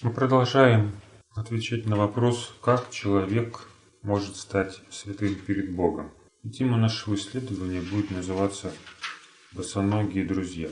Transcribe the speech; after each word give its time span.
Мы 0.00 0.12
продолжаем 0.12 0.92
отвечать 1.34 1.86
на 1.86 1.96
вопрос, 1.96 2.54
как 2.62 2.88
человек 2.92 3.68
может 4.02 4.36
стать 4.36 4.80
святым 4.90 5.34
перед 5.34 5.74
Богом. 5.74 6.12
И 6.44 6.50
тема 6.50 6.76
нашего 6.76 7.16
исследования 7.16 7.80
будет 7.80 8.12
называться 8.12 8.72
«Босоногие 9.50 10.24
друзья». 10.24 10.68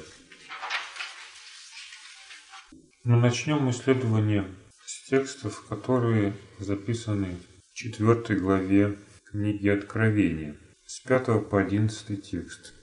Но 3.03 3.17
начнем 3.17 3.69
исследование 3.71 4.47
с 4.85 5.09
текстов, 5.09 5.67
которые 5.69 6.37
записаны 6.61 7.37
в 7.73 7.75
4 7.75 8.39
главе 8.39 8.97
книги 9.29 9.67
Откровения, 9.67 10.57
с 10.87 11.01
5 11.01 11.49
по 11.49 11.61
11 11.61 12.23
текст. 12.23 12.75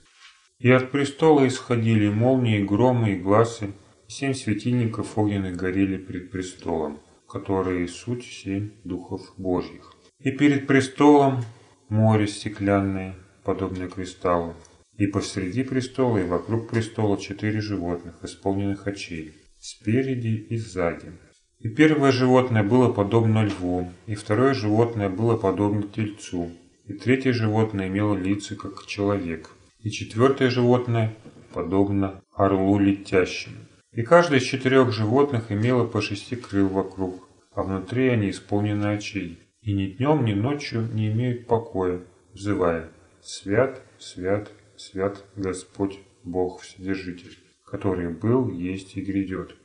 «И 0.58 0.70
от 0.70 0.90
престола 0.90 1.48
исходили 1.48 2.10
молнии, 2.10 2.62
громы 2.62 3.14
и 3.14 3.18
глазы, 3.18 3.68
и 3.68 3.72
семь 4.08 4.34
светильников 4.34 5.18
огненных 5.18 5.56
горели 5.56 5.96
пред 5.96 6.30
престолом, 6.30 7.00
которые 7.28 7.88
суть 7.88 8.24
семь 8.24 8.70
духов 8.84 9.22
Божьих. 9.36 9.94
И 10.18 10.30
перед 10.30 10.66
престолом 10.66 11.44
море 11.88 12.26
стеклянное, 12.26 13.14
подобное 13.44 13.88
кристаллу, 13.88 14.54
и 14.96 15.06
посреди 15.06 15.64
престола 15.64 16.18
и 16.18 16.24
вокруг 16.24 16.70
престола 16.70 17.18
четыре 17.18 17.60
животных, 17.60 18.14
исполненных 18.22 18.86
очей, 18.86 19.34
спереди 19.58 20.46
и 20.48 20.56
сзади. 20.56 21.12
И 21.58 21.68
первое 21.68 22.12
животное 22.12 22.62
было 22.62 22.92
подобно 22.92 23.44
льву, 23.44 23.90
и 24.06 24.14
второе 24.14 24.54
животное 24.54 25.08
было 25.08 25.36
подобно 25.36 25.82
тельцу, 25.82 26.50
и 26.86 26.92
третье 26.92 27.32
животное 27.32 27.88
имело 27.88 28.14
лица, 28.14 28.54
как 28.54 28.86
человек, 28.86 29.50
и 29.80 29.90
четвертое 29.90 30.50
животное 30.50 31.16
подобно 31.52 32.22
орлу 32.34 32.78
летящему. 32.78 33.56
И 33.94 34.02
каждое 34.02 34.38
из 34.38 34.44
четырех 34.44 34.92
животных 34.92 35.50
имело 35.50 35.86
по 35.86 36.00
шести 36.00 36.36
крыл 36.36 36.68
вокруг, 36.68 37.28
а 37.52 37.62
внутри 37.62 38.08
они 38.08 38.30
исполнены 38.30 38.94
очей, 38.94 39.38
и 39.62 39.72
ни 39.72 39.86
днем, 39.86 40.24
ни 40.24 40.34
ночью 40.34 40.88
не 40.92 41.10
имеют 41.12 41.46
покоя, 41.46 42.00
взывая 42.32 42.90
«Свят, 43.22 43.80
свят, 43.98 44.50
свят 44.76 45.24
Господь 45.36 45.98
Бог 46.24 46.60
Вседержитель» 46.60 47.38
который 47.74 48.08
был, 48.08 48.50
есть 48.50 48.96
и 48.96 49.00
грядет. 49.00 49.56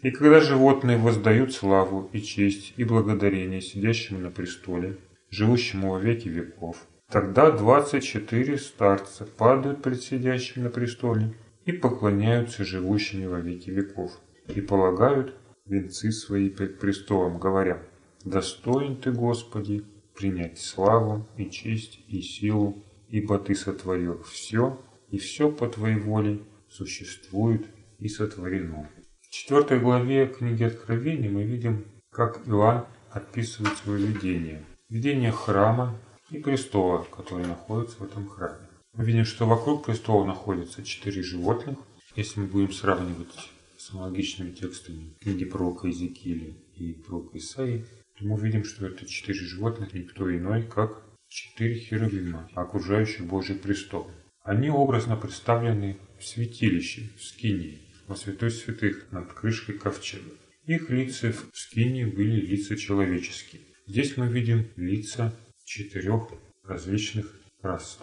И 0.00 0.10
когда 0.10 0.40
животные 0.40 0.96
воздают 0.96 1.52
славу 1.52 2.08
и 2.14 2.22
честь 2.22 2.72
и 2.78 2.84
благодарение 2.84 3.60
сидящему 3.60 4.20
на 4.20 4.30
престоле, 4.30 4.96
живущему 5.28 5.90
во 5.90 5.98
веки 5.98 6.28
веков, 6.28 6.86
тогда 7.10 7.50
двадцать 7.50 8.04
четыре 8.04 8.56
старца 8.56 9.26
падают 9.26 9.82
пред 9.82 10.02
сидящим 10.02 10.62
на 10.62 10.70
престоле 10.70 11.34
и 11.66 11.72
поклоняются 11.72 12.64
живущими 12.64 13.26
во 13.26 13.40
веки 13.40 13.70
веков, 13.70 14.18
и 14.48 14.60
полагают 14.60 15.34
венцы 15.66 16.12
свои 16.12 16.48
пред 16.48 16.78
престолом, 16.78 17.38
говоря, 17.38 17.82
«Достоин 18.24 18.96
Ты, 18.96 19.12
Господи, 19.12 19.84
принять 20.14 20.58
славу 20.58 21.26
и 21.36 21.50
честь 21.50 22.00
и 22.08 22.22
силу, 22.22 22.82
ибо 23.08 23.38
Ты 23.38 23.54
сотворил 23.54 24.22
все, 24.22 24.80
и 25.10 25.18
все 25.18 25.50
по 25.50 25.68
Твоей 25.68 25.98
воле, 25.98 26.40
существует 26.68 27.66
и 27.98 28.08
сотворено. 28.08 28.88
В 29.20 29.30
четвертой 29.30 29.80
главе 29.80 30.26
книги 30.26 30.64
Откровения 30.64 31.30
мы 31.30 31.44
видим, 31.44 31.84
как 32.10 32.46
Иоанн 32.46 32.86
описывает 33.10 33.76
свое 33.78 34.06
видение. 34.06 34.64
Видение 34.88 35.32
храма 35.32 35.98
и 36.30 36.38
престола, 36.38 37.06
который 37.10 37.46
находится 37.46 37.98
в 37.98 38.02
этом 38.02 38.28
храме. 38.28 38.65
Мы 38.96 39.04
видим, 39.04 39.26
что 39.26 39.46
вокруг 39.46 39.84
престола 39.84 40.24
находятся 40.24 40.82
четыре 40.82 41.22
животных. 41.22 41.78
Если 42.14 42.40
мы 42.40 42.46
будем 42.46 42.72
сравнивать 42.72 43.50
с 43.76 43.90
аналогичными 43.92 44.52
текстами 44.52 45.14
книги 45.20 45.44
пророка 45.44 45.86
Иезекииля 45.86 46.54
и 46.76 46.94
пророка 46.94 47.36
Исаии, 47.36 47.84
то 48.18 48.24
мы 48.24 48.40
видим, 48.40 48.64
что 48.64 48.86
это 48.86 49.04
четыре 49.04 49.40
животных 49.40 49.92
никто 49.92 50.34
иной, 50.34 50.62
как 50.62 51.02
четыре 51.28 51.74
херувима, 51.74 52.48
окружающих 52.54 53.26
Божий 53.26 53.56
престол. 53.56 54.10
Они 54.42 54.70
образно 54.70 55.14
представлены 55.14 55.98
в 56.18 56.24
святилище, 56.24 57.10
в 57.18 57.22
скинии, 57.22 57.82
во 58.06 58.16
святой 58.16 58.50
святых 58.50 59.12
над 59.12 59.30
крышкой 59.30 59.76
ковчега. 59.76 60.30
Их 60.64 60.88
лица 60.88 61.32
в 61.32 61.50
скинии 61.52 62.06
были 62.06 62.40
лица 62.40 62.76
человеческие. 62.76 63.60
Здесь 63.86 64.16
мы 64.16 64.28
видим 64.28 64.68
лица 64.76 65.38
четырех 65.66 66.30
различных 66.64 67.30
рас. 67.60 67.98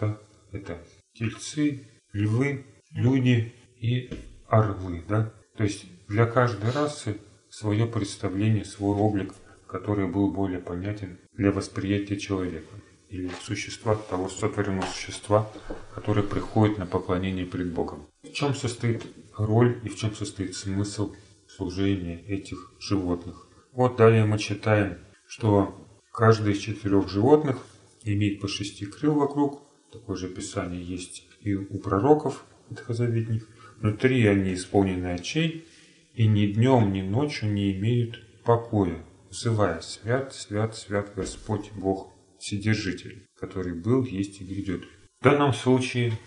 Это 0.54 0.78
тельцы, 1.14 1.88
львы, 2.12 2.64
люди 2.92 3.52
и 3.80 4.08
орлы. 4.46 5.02
Да? 5.08 5.34
То 5.56 5.64
есть 5.64 5.86
для 6.06 6.26
каждой 6.26 6.70
расы 6.70 7.18
свое 7.50 7.86
представление, 7.86 8.64
свой 8.64 8.96
облик, 8.96 9.34
который 9.66 10.06
был 10.06 10.30
более 10.30 10.60
понятен 10.60 11.18
для 11.32 11.50
восприятия 11.50 12.16
человека 12.16 12.72
или 13.08 13.30
существа, 13.42 13.96
того 13.96 14.28
сотворенного 14.28 14.86
существа, 14.86 15.50
которое 15.92 16.22
приходит 16.22 16.78
на 16.78 16.86
поклонение 16.86 17.46
перед 17.46 17.72
Богом. 17.72 18.06
В 18.22 18.32
чем 18.32 18.54
состоит 18.54 19.02
роль 19.36 19.80
и 19.82 19.88
в 19.88 19.96
чем 19.96 20.14
состоит 20.14 20.54
смысл 20.54 21.14
служения 21.48 22.20
этих 22.22 22.72
животных? 22.78 23.48
Вот 23.72 23.96
далее 23.96 24.24
мы 24.24 24.38
читаем, 24.38 24.98
что 25.26 25.84
каждый 26.12 26.52
из 26.52 26.58
четырех 26.58 27.08
животных 27.08 27.58
имеет 28.04 28.40
по 28.40 28.46
шести 28.46 28.86
крыл 28.86 29.14
вокруг. 29.14 29.62
Такое 29.94 30.16
же 30.16 30.26
описание 30.26 30.82
есть 30.82 31.24
и 31.40 31.54
у 31.54 31.78
пророков 31.78 32.44
ветхозаветных. 32.68 33.48
Внутри 33.78 34.26
они 34.26 34.54
исполнены 34.54 35.12
очей, 35.12 35.68
и 36.14 36.26
ни 36.26 36.46
днем, 36.46 36.92
ни 36.92 37.00
ночью 37.00 37.52
не 37.52 37.72
имеют 37.78 38.20
покоя, 38.42 39.04
взывая 39.30 39.80
«Свят, 39.80 40.34
свят, 40.34 40.74
свят 40.74 41.12
Господь 41.14 41.70
Бог 41.76 42.12
Вседержитель, 42.40 43.24
который 43.38 43.74
был, 43.74 44.04
есть 44.04 44.40
и 44.40 44.44
грядет. 44.44 44.82
В 45.20 45.24
данном 45.24 45.54
случае 45.54 46.18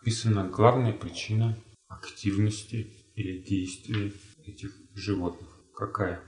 описана 0.00 0.46
главная 0.46 0.92
причина 0.92 1.58
активности 1.88 2.92
или 3.14 3.38
действия 3.38 4.12
этих 4.44 4.76
животных. 4.94 5.48
Какая? 5.74 6.20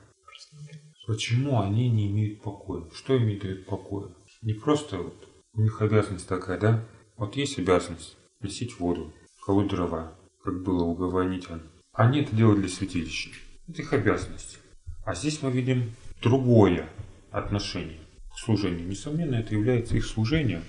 Почему 1.07 1.61
они 1.61 1.91
не 1.91 2.11
имеют 2.11 2.43
покоя? 2.43 2.89
Что 2.95 3.17
им 3.17 3.29
не 3.29 3.37
дает 3.37 3.67
покоя? 3.67 4.15
Не 4.41 4.55
просто 4.55 4.97
вот 4.99 5.26
у 5.57 5.63
них 5.63 5.81
обязанность 5.81 6.29
такая, 6.29 6.59
да? 6.59 6.85
Вот 7.17 7.37
есть 7.37 7.59
обязанность 7.59 8.17
носить 8.41 8.79
воду, 8.79 9.13
колоть 9.45 9.69
дрова, 9.69 10.13
как 10.45 10.63
было 10.63 10.85
у 10.85 10.95
гаванитян. 10.95 11.63
Они 11.93 12.21
это 12.21 12.37
делают 12.37 12.61
для 12.61 12.69
святилища. 12.69 13.31
Это 13.69 13.83
их 13.83 13.93
обязанность. 13.93 14.59
А 15.05 15.15
здесь 15.15 15.43
мы 15.43 15.51
видим 15.51 15.95
другое 16.21 16.89
отношение 17.31 18.01
служению. 18.37 18.87
Несомненно, 18.87 19.37
это 19.37 19.55
является 19.55 19.97
их 19.97 20.05
служением. 20.05 20.63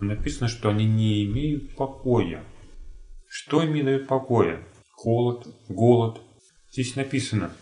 Написано, 0.00 0.48
что 0.48 0.70
они 0.70 0.86
не 0.86 1.24
имеют 1.26 1.76
покоя. 1.76 2.42
Что 3.28 3.62
им 3.62 3.74
не 3.74 3.82
дает 3.82 4.06
покоя? 4.06 4.60
Холод, 4.92 5.46
голод. 5.68 6.20
Здесь 6.70 6.96
написано, 6.96 7.52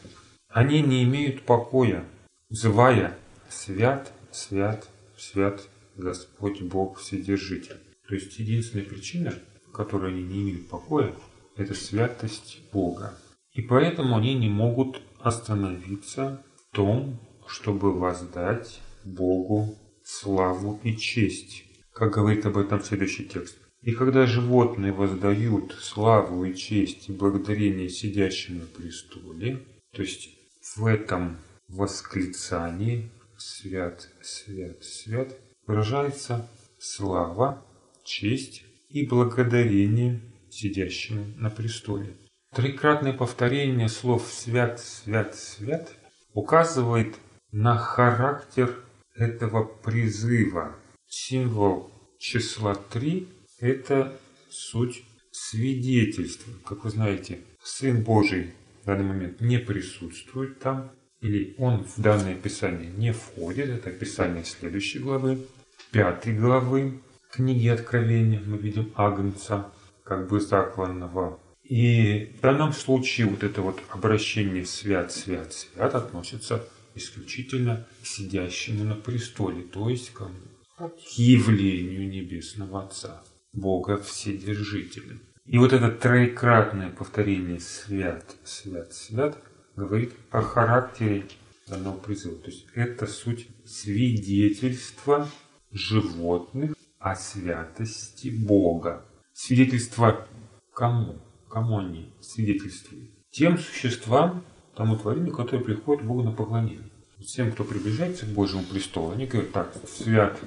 они 0.49 0.81
не 0.81 1.03
имеют 1.05 1.43
покоя, 1.43 2.05
взывая 2.49 3.19
«Свят, 3.49 4.13
свят, 4.31 4.89
свят 5.19 5.61
Господь 5.97 6.63
Бог 6.63 6.99
Вседержитель». 6.99 7.81
То 8.09 8.15
есть 8.15 8.39
единственная 8.39 8.85
причина, 8.85 9.35
по 9.67 9.73
которой 9.73 10.13
они 10.13 10.23
не 10.23 10.43
имеют 10.43 10.69
покоя, 10.69 11.15
это 11.57 11.75
святость 11.75 12.61
Бога. 12.73 13.19
И 13.53 13.63
поэтому 13.63 14.17
они 14.17 14.35
не 14.35 14.49
могут 14.49 15.03
остановиться 15.21 16.45
в 16.57 16.75
том, 16.75 17.21
чтобы 17.47 17.93
воздать 17.93 18.81
Богу 19.05 19.79
славу 20.05 20.81
и 20.83 20.97
честь, 20.97 21.65
как 21.93 22.15
говорит 22.15 22.47
об 22.47 22.57
этом 22.57 22.83
следующий 22.83 23.25
текст. 23.25 23.57
И 23.83 23.93
когда 23.93 24.27
животные 24.27 24.93
воздают 24.93 25.73
славу 25.73 26.45
и 26.45 26.55
честь 26.55 27.09
и 27.09 27.13
благодарение 27.13 27.89
сидящим 27.89 28.61
на 28.61 28.67
престоле, 28.67 29.67
то 29.93 30.03
есть 30.03 30.31
в 30.77 30.87
этом 30.87 31.39
восклицании 31.69 33.11
«Свят, 33.37 34.09
свят, 34.23 34.85
свят» 34.85 35.37
выражается 35.67 36.49
слава, 36.79 37.65
честь 38.05 38.65
и 38.89 39.07
благодарение 39.07 40.21
сидящему 40.51 41.27
на 41.37 41.51
престоле. 41.51 42.17
Трикратное 42.55 43.13
повторение 43.13 43.89
слов 43.89 44.27
«свят, 44.31 44.79
свят, 44.81 45.35
свят» 45.35 45.95
указывает 46.35 47.17
на 47.51 47.77
характер 47.77 48.77
этого 49.15 49.65
призыва. 49.65 50.75
Символ 51.07 51.91
числа 52.19 52.75
3– 52.75 53.29
это 53.61 54.19
суть 54.51 55.05
свидетельства. 55.31 56.53
Как 56.65 56.85
вы 56.85 56.91
знаете, 56.91 57.41
Сын 57.63 58.03
Божий 58.03 58.53
в 58.83 58.87
данный 58.87 59.05
момент 59.05 59.41
не 59.41 59.59
присутствует 59.59 60.59
там, 60.59 60.91
или 61.23 61.55
он 61.57 61.85
в 61.85 62.01
данное 62.01 62.35
описание 62.35 62.91
не 62.91 63.13
входит. 63.13 63.71
Это 63.71 63.91
описание 63.91 64.45
следующей 64.45 64.99
главы, 64.99 65.47
пятой 65.93 66.37
главы 66.37 67.01
книги 67.31 67.69
Откровения. 67.69 68.43
Мы 68.45 68.59
видим 68.59 68.93
Агнца, 68.97 69.73
как 70.03 70.29
бы 70.29 70.41
закланного 70.41 71.39
И 71.63 72.35
в 72.39 72.41
данном 72.41 72.73
случае 72.73 73.29
вот 73.29 73.45
это 73.45 73.63
вот 73.63 73.81
обращение 73.91 74.67
«свят, 74.67 75.13
свят, 75.13 75.53
свят» 75.53 75.95
относится 75.95 76.69
исключительно 76.97 77.87
к 78.03 78.07
сидящему 78.07 78.85
на 78.85 78.97
престоле, 78.97 79.63
то 79.63 79.89
есть 79.89 80.11
к, 80.11 80.29
к 80.77 81.09
явлению 81.15 82.09
Небесного 82.09 82.85
Отца, 82.85 83.23
Бога 83.53 83.97
Вседержителя. 83.97 85.19
И 85.47 85.59
вот 85.59 85.73
это 85.73 85.91
троекратное 85.91 86.91
повторение 86.91 87.61
«свят, 87.61 88.37
свят, 88.45 88.93
свят» 88.93 89.39
говорит 89.87 90.13
о 90.31 90.43
характере 90.43 91.27
данного 91.69 91.97
призыва. 91.97 92.37
То 92.39 92.51
есть 92.51 92.67
это 92.75 93.07
суть 93.07 93.49
свидетельства 93.65 95.29
животных 95.71 96.75
о 96.99 97.15
святости 97.15 98.29
Бога. 98.29 99.05
Свидетельство 99.33 100.27
кому? 100.73 101.19
Кому 101.49 101.79
они 101.79 102.13
свидетельствуют? 102.21 103.11
Тем 103.31 103.59
существам, 103.59 104.45
тому 104.77 104.97
творению, 104.97 105.35
которое 105.35 105.63
приходит 105.63 106.03
к 106.03 106.07
Богу 106.07 106.23
на 106.23 106.33
поклонение. 106.33 106.89
Всем, 107.21 107.53
кто 107.53 107.65
приближается 107.65 108.27
к 108.27 108.31
Божьему 108.31 108.65
престолу, 108.65 109.13
они 109.13 109.27
говорят 109.27 109.53
так, 109.53 109.75
свят, 109.89 110.39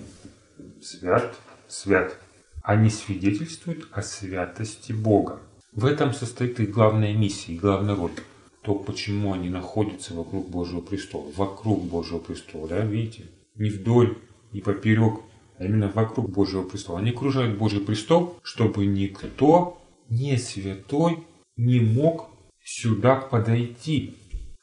свят, 0.82 1.36
свят. 1.68 2.18
Они 2.64 2.90
свидетельствуют 2.90 3.88
о 3.92 4.02
святости 4.02 4.92
Бога. 4.92 5.40
В 5.72 5.86
этом 5.86 6.14
состоит 6.14 6.60
их 6.60 6.72
главная 6.72 7.14
миссия 7.14 7.54
и 7.54 7.60
главный 7.60 7.96
роль. 7.96 8.12
То, 8.65 8.73
почему 8.73 9.33
они 9.33 9.50
находятся 9.50 10.15
вокруг 10.15 10.50
Божьего 10.50 10.81
престола. 10.81 11.31
Вокруг 11.35 11.83
Божьего 11.83 12.17
престола, 12.17 12.67
да, 12.67 12.79
видите? 12.83 13.25
Не 13.53 13.69
вдоль, 13.69 14.17
не 14.51 14.62
поперек, 14.62 15.21
а 15.59 15.65
именно 15.65 15.88
вокруг 15.89 16.31
Божьего 16.31 16.63
престола. 16.63 17.00
Они 17.00 17.12
окружают 17.12 17.59
Божий 17.59 17.79
престол, 17.79 18.39
чтобы 18.41 18.88
никто 18.88 19.79
не 20.09 20.38
святой 20.38 21.23
не 21.57 21.79
мог 21.79 22.29
сюда 22.63 23.15
подойти. 23.17 24.15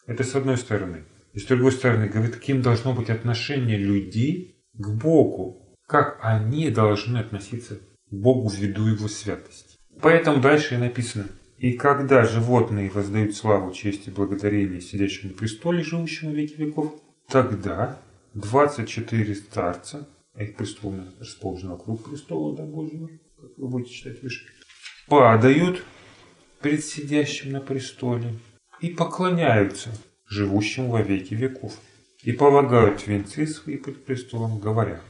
Это 0.06 0.24
с 0.24 0.34
одной 0.34 0.56
стороны. 0.56 1.04
И 1.32 1.38
с 1.38 1.44
другой 1.44 1.72
стороны, 1.72 2.08
говорит, 2.08 2.34
каким 2.34 2.60
должно 2.60 2.92
быть 2.92 3.08
отношение 3.08 3.78
людей 3.78 4.56
к 4.74 4.88
Богу. 5.00 5.76
Как 5.86 6.18
они 6.22 6.70
должны 6.70 7.18
относиться 7.18 7.76
к 7.76 7.80
Богу 8.10 8.50
ввиду 8.50 8.86
Его 8.86 9.08
святости. 9.08 9.76
Поэтому 10.00 10.40
дальше 10.40 10.74
и 10.74 10.78
написано. 10.78 11.26
И 11.62 11.74
когда 11.74 12.24
животные 12.24 12.90
воздают 12.90 13.36
славу, 13.36 13.72
честь 13.72 14.08
и 14.08 14.10
благодарение 14.10 14.80
сидящему 14.80 15.30
на 15.30 15.38
престоле, 15.38 15.84
живущему 15.84 16.32
веки 16.32 16.54
веков, 16.60 16.92
тогда 17.28 18.00
24 18.34 19.32
старца, 19.36 20.08
а 20.34 20.42
их 20.42 20.56
престол 20.56 20.92
расположен 21.20 21.70
вокруг 21.70 22.10
престола 22.10 22.56
да, 22.56 22.64
Божьего, 22.64 23.08
как 23.40 23.56
вы 23.56 23.68
будете 23.68 23.94
читать 23.94 24.20
выше, 24.24 24.44
падают 25.06 25.84
перед 26.60 26.84
сидящим 26.84 27.52
на 27.52 27.60
престоле 27.60 28.34
и 28.80 28.88
поклоняются 28.88 29.90
живущим 30.26 30.90
во 30.90 31.00
веки 31.00 31.34
веков, 31.34 31.78
и 32.24 32.32
полагают 32.32 33.06
венцы 33.06 33.46
свои 33.46 33.76
под 33.76 34.04
престолом, 34.04 34.58
говоря, 34.58 35.00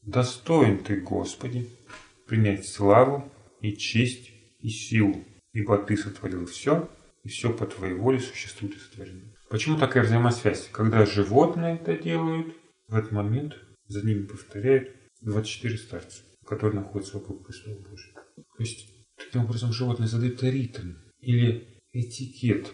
«Достоин 0.00 0.78
Ты, 0.78 1.02
Господи, 1.02 1.68
принять 2.26 2.66
славу 2.66 3.30
и 3.60 3.76
честь 3.76 4.30
и 4.60 4.70
силу, 4.70 5.22
ибо 5.52 5.78
Ты 5.78 5.96
сотворил 5.96 6.46
все, 6.46 6.88
и 7.24 7.28
все 7.28 7.52
по 7.52 7.66
Твоей 7.66 7.94
воле 7.94 8.20
существует 8.20 8.76
и 8.76 8.78
сотворено». 8.78 9.34
Почему 9.48 9.78
такая 9.78 10.04
взаимосвязь? 10.04 10.68
Когда 10.72 11.04
животные 11.06 11.76
это 11.76 11.96
делают, 11.96 12.54
в 12.88 12.96
этот 12.96 13.12
момент 13.12 13.54
за 13.86 14.04
ними 14.04 14.24
повторяют 14.24 14.90
24 15.20 15.78
старца, 15.78 16.22
которые 16.46 16.80
находятся 16.80 17.18
вокруг 17.18 17.46
престола 17.46 17.76
Божьего. 17.76 18.22
То 18.36 18.62
есть 18.62 18.88
Таким 19.24 19.44
образом, 19.44 19.72
животное 19.72 20.08
задает 20.08 20.42
ритм 20.42 20.92
или 21.20 21.66
этикет 21.92 22.72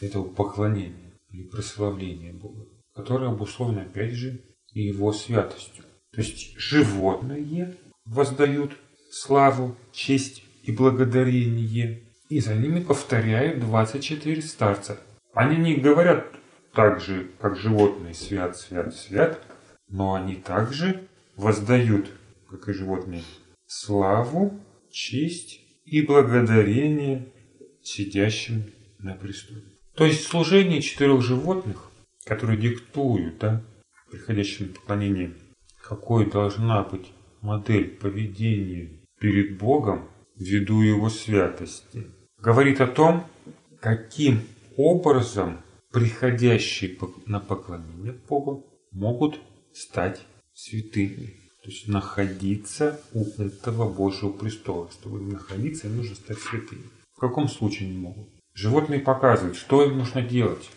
этого 0.00 0.24
поклонения 0.24 1.12
или 1.30 1.44
прославления 1.44 2.32
Бога, 2.32 2.66
которое 2.94 3.30
обусловлено, 3.30 3.82
опять 3.82 4.12
же, 4.12 4.42
и 4.72 4.82
его 4.82 5.12
святостью. 5.12 5.84
То 6.12 6.20
есть 6.20 6.58
животные 6.58 7.76
воздают 8.04 8.76
славу, 9.10 9.76
честь 9.92 10.42
и 10.62 10.72
благодарение, 10.72 12.03
и 12.34 12.40
за 12.40 12.56
ними 12.56 12.80
повторяют 12.80 13.60
24 13.60 14.42
старца. 14.42 14.98
Они 15.34 15.56
не 15.56 15.76
говорят 15.76 16.26
так 16.72 17.00
же, 17.00 17.30
как 17.38 17.56
животные, 17.56 18.12
свят, 18.12 18.56
свят, 18.56 18.92
свят, 18.92 19.40
но 19.88 20.14
они 20.14 20.34
также 20.34 21.06
воздают, 21.36 22.10
как 22.50 22.68
и 22.68 22.72
животные, 22.72 23.22
славу, 23.68 24.58
честь 24.90 25.60
и 25.84 26.02
благодарение 26.02 27.28
сидящим 27.84 28.64
на 28.98 29.14
престоле. 29.14 29.62
То 29.94 30.04
есть 30.04 30.26
служение 30.26 30.82
четырех 30.82 31.22
животных, 31.22 31.92
которые 32.24 32.60
диктуют 32.60 33.38
да, 33.38 33.62
приходящим 34.10 34.66
на 34.66 34.72
поклонение, 34.72 35.34
какой 35.80 36.28
должна 36.28 36.82
быть 36.82 37.12
модель 37.42 37.90
поведения 37.90 38.90
перед 39.20 39.56
Богом 39.56 40.08
ввиду 40.36 40.82
Его 40.82 41.08
святости, 41.10 42.08
говорит 42.44 42.82
о 42.82 42.86
том, 42.86 43.24
каким 43.80 44.42
образом 44.76 45.60
приходящие 45.90 46.98
на 47.26 47.40
поклонение 47.40 48.12
Богу 48.28 48.66
могут 48.92 49.40
стать 49.72 50.20
святыми. 50.52 51.40
То 51.62 51.70
есть 51.70 51.88
находиться 51.88 53.00
у 53.14 53.24
этого 53.40 53.90
Божьего 53.90 54.30
престола. 54.30 54.90
Чтобы 54.90 55.20
находиться, 55.20 55.86
им 55.86 55.96
нужно 55.96 56.14
стать 56.16 56.38
святыми. 56.38 56.84
В 57.16 57.20
каком 57.20 57.48
случае 57.48 57.88
не 57.88 57.96
могут? 57.96 58.28
Животные 58.52 59.00
показывают, 59.00 59.56
что 59.56 59.82
им 59.82 59.96
нужно 59.96 60.20
делать. 60.20 60.68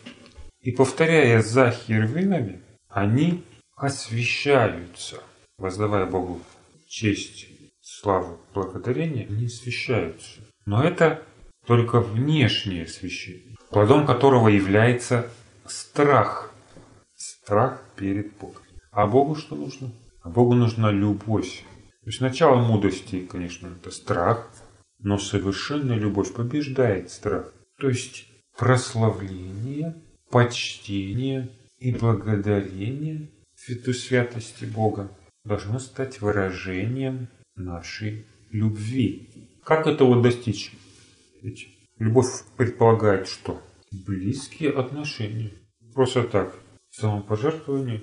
И 0.60 0.72
повторяя 0.72 1.42
за 1.42 1.70
херувимами, 1.70 2.62
они 2.88 3.44
освещаются, 3.76 5.22
воздавая 5.58 6.06
Богу 6.06 6.40
честь, 6.86 7.46
славу, 7.82 8.40
благодарение, 8.54 9.26
они 9.26 9.46
освещаются. 9.46 10.40
Но 10.64 10.82
это 10.82 11.22
только 11.68 12.00
внешнее 12.00 12.84
освящение, 12.84 13.54
плодом 13.70 14.06
которого 14.06 14.48
является 14.48 15.30
страх. 15.66 16.50
Страх 17.14 17.82
перед 17.94 18.34
Богом. 18.38 18.62
А 18.90 19.06
Богу 19.06 19.34
что 19.34 19.54
нужно? 19.54 19.92
А 20.22 20.30
Богу 20.30 20.54
нужна 20.54 20.90
любовь. 20.90 21.64
То 22.04 22.06
есть 22.06 22.22
начало 22.22 22.56
мудрости, 22.56 23.20
конечно, 23.20 23.66
это 23.66 23.90
страх, 23.90 24.50
но 24.98 25.18
совершенная 25.18 25.98
любовь 25.98 26.32
побеждает 26.32 27.10
страх. 27.10 27.52
То 27.78 27.90
есть 27.90 28.26
прославление, 28.56 29.94
почтение 30.30 31.50
и 31.78 31.92
благодарение 31.92 33.30
ввиду 33.66 33.92
святости 33.92 34.64
Бога 34.64 35.10
должно 35.44 35.78
стать 35.80 36.22
выражением 36.22 37.28
нашей 37.56 38.24
любви. 38.50 39.60
Как 39.64 39.86
этого 39.86 40.22
достичь? 40.22 40.72
Ведь 41.42 41.68
любовь 41.98 42.44
предполагает 42.56 43.28
что? 43.28 43.62
Близкие 43.90 44.70
отношения. 44.70 45.52
Просто 45.94 46.24
так. 46.24 46.58
Самопожертвование 46.90 48.02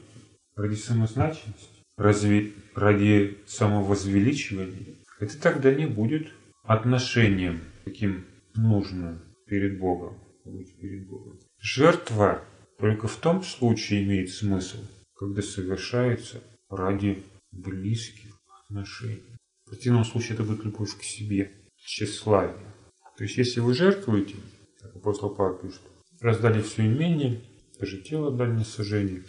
ради 0.55 0.75
самозначности 0.75 1.75
разве 1.97 2.53
ради 2.73 3.37
самовозвеличивания, 3.45 4.95
это 5.19 5.39
тогда 5.39 5.73
не 5.73 5.85
будет 5.85 6.27
отношением 6.63 7.61
таким 7.83 8.25
нужным 8.55 9.21
перед 9.47 9.79
Богом. 9.79 10.17
Быть 10.43 10.77
перед 10.79 11.07
Богом. 11.07 11.39
Жертва 11.59 12.43
только 12.77 13.07
в 13.07 13.15
том 13.15 13.41
случае 13.43 14.03
имеет 14.03 14.29
смысл, 14.29 14.77
когда 15.15 15.41
совершается 15.41 16.43
ради 16.69 17.23
близких 17.51 18.37
отношений. 18.61 19.23
В 19.65 19.69
противном 19.69 20.05
случае 20.05 20.35
это 20.35 20.43
будет 20.43 20.63
любовь 20.65 20.95
к 20.95 21.03
себе, 21.03 21.51
тщеславие. 21.77 22.74
То 23.17 23.23
есть, 23.23 23.37
если 23.37 23.61
вы 23.61 23.73
жертвуете, 23.73 24.35
как 24.81 24.95
апостол 24.95 25.29
Павел 25.29 25.55
пишет, 25.57 25.81
раздали 26.19 26.61
все 26.61 26.85
имение, 26.85 27.41
даже 27.79 28.01
тело 28.01 28.29
дали 28.31 28.51
на 28.51 28.65
сожжение, 28.65 29.23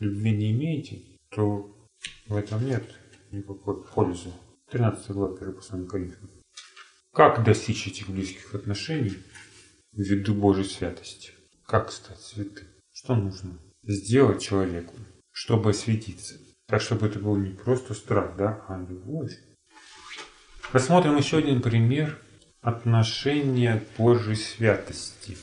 любви 0.00 0.36
не 0.36 0.50
имеете, 0.50 1.02
то 1.30 1.72
в 2.26 2.34
этом 2.36 2.66
нет 2.66 2.84
никакой 3.30 3.84
пользы. 3.84 4.32
13 4.70 5.10
глава 5.10 5.36
1 5.36 5.52
послания 5.52 5.86
Коринфянам. 5.86 6.30
Как 7.12 7.44
достичь 7.44 7.86
этих 7.86 8.08
близких 8.08 8.54
отношений 8.54 9.16
ввиду 9.92 10.34
Божьей 10.34 10.64
святости? 10.64 11.30
Как 11.66 11.92
стать 11.92 12.20
святым? 12.20 12.66
Что 12.92 13.14
нужно 13.14 13.58
сделать 13.82 14.42
человеку, 14.42 14.94
чтобы 15.32 15.70
осветиться? 15.70 16.34
Так, 16.66 16.80
чтобы 16.80 17.06
это 17.06 17.18
был 17.18 17.36
не 17.36 17.50
просто 17.50 17.94
страх, 17.94 18.36
да, 18.36 18.64
а 18.68 18.78
любовь. 18.78 19.36
Рассмотрим 20.72 21.16
еще 21.16 21.38
один 21.38 21.62
пример 21.62 22.20
отношения 22.60 23.80
к 23.80 23.98
Божьей 23.98 24.36
святости. 24.36 25.36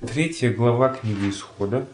Третья 0.00 0.52
глава 0.52 0.94
книги 0.94 1.30
Исхода. 1.30 1.86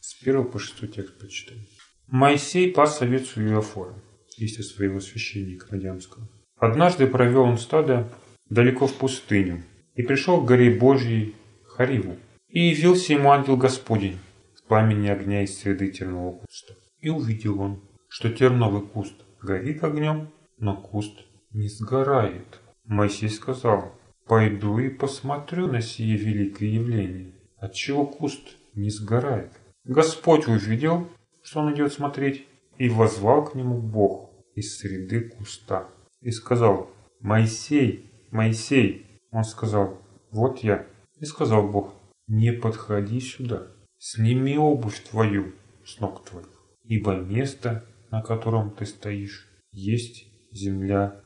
С 0.00 0.16
1 0.22 0.44
по 0.44 0.58
6 0.58 0.94
текст 0.94 1.18
прочитаем. 1.18 1.60
Моисей 2.06 2.72
пас 2.72 3.02
овец 3.02 3.36
у 3.36 3.42
Иофора, 3.42 3.94
если 4.38 4.62
своего 4.62 5.00
священника 5.00 5.66
Мадьямского. 5.70 6.26
Однажды 6.56 7.06
провел 7.06 7.42
он 7.42 7.58
стадо 7.58 8.10
далеко 8.48 8.86
в 8.86 8.94
пустыню, 8.94 9.62
и 9.94 10.02
пришел 10.02 10.40
к 10.40 10.46
горе 10.46 10.70
Божьей 10.70 11.34
Хариву. 11.66 12.16
И 12.48 12.68
явился 12.68 13.12
ему 13.12 13.30
ангел 13.30 13.56
Господень 13.56 14.18
в 14.54 14.62
пламени 14.68 15.08
огня 15.08 15.42
из 15.42 15.58
среды 15.58 15.90
тернового 15.90 16.38
куста. 16.38 16.74
И 17.00 17.10
увидел 17.10 17.60
он, 17.60 17.82
что 18.08 18.30
терновый 18.30 18.82
куст 18.82 19.14
горит 19.42 19.84
огнем, 19.84 20.30
но 20.58 20.76
куст 20.76 21.18
не 21.52 21.68
сгорает. 21.68 22.60
Моисей 22.86 23.28
сказал, 23.28 23.92
пойду 24.26 24.78
и 24.78 24.88
посмотрю 24.88 25.66
на 25.66 25.80
сие 25.80 26.16
великое 26.16 26.68
явление, 26.68 27.32
отчего 27.58 28.06
куст 28.06 28.56
не 28.74 28.90
сгорает. 28.90 29.52
Господь 29.84 30.48
увидел, 30.48 31.08
что 31.42 31.60
он 31.60 31.74
идет 31.74 31.92
смотреть, 31.92 32.46
и 32.78 32.88
возвал 32.88 33.44
к 33.44 33.54
нему 33.54 33.80
Бог 33.80 34.30
из 34.54 34.78
среды 34.78 35.30
куста. 35.30 35.88
И 36.20 36.30
сказал, 36.30 36.90
Моисей, 37.20 38.10
Моисей. 38.30 39.06
Он 39.30 39.44
сказал, 39.44 39.98
вот 40.30 40.58
я. 40.60 40.86
И 41.20 41.24
сказал 41.24 41.68
Бог, 41.68 41.94
не 42.26 42.52
подходи 42.52 43.20
сюда, 43.20 43.68
сними 43.98 44.58
обувь 44.58 45.02
твою 45.04 45.52
с 45.84 46.00
ног 46.00 46.24
твоих, 46.24 46.48
ибо 46.84 47.16
место, 47.16 47.84
на 48.10 48.22
котором 48.22 48.70
ты 48.70 48.84
стоишь, 48.86 49.46
есть 49.70 50.26
земля 50.52 51.20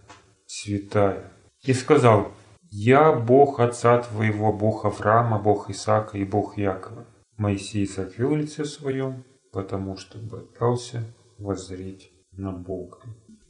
святая. 0.47 1.33
И 1.65 1.73
сказал, 1.75 2.33
я 2.71 3.13
Бог 3.13 3.61
отца 3.61 4.01
твоего, 4.01 4.53
Бог 4.53 4.85
Авраама, 4.85 5.39
Бог 5.39 5.71
Исаака 5.71 6.17
и 6.17 6.25
Бог 6.25 6.57
Якова. 6.57 7.07
Моисей 7.37 7.87
закрыл 7.87 8.37
лице 8.37 8.65
свое, 8.65 9.23
потому 9.53 9.97
что 9.97 10.19
боялся 10.19 11.05
воззреть 11.39 12.11
на 12.33 12.53
Бога. 12.53 12.99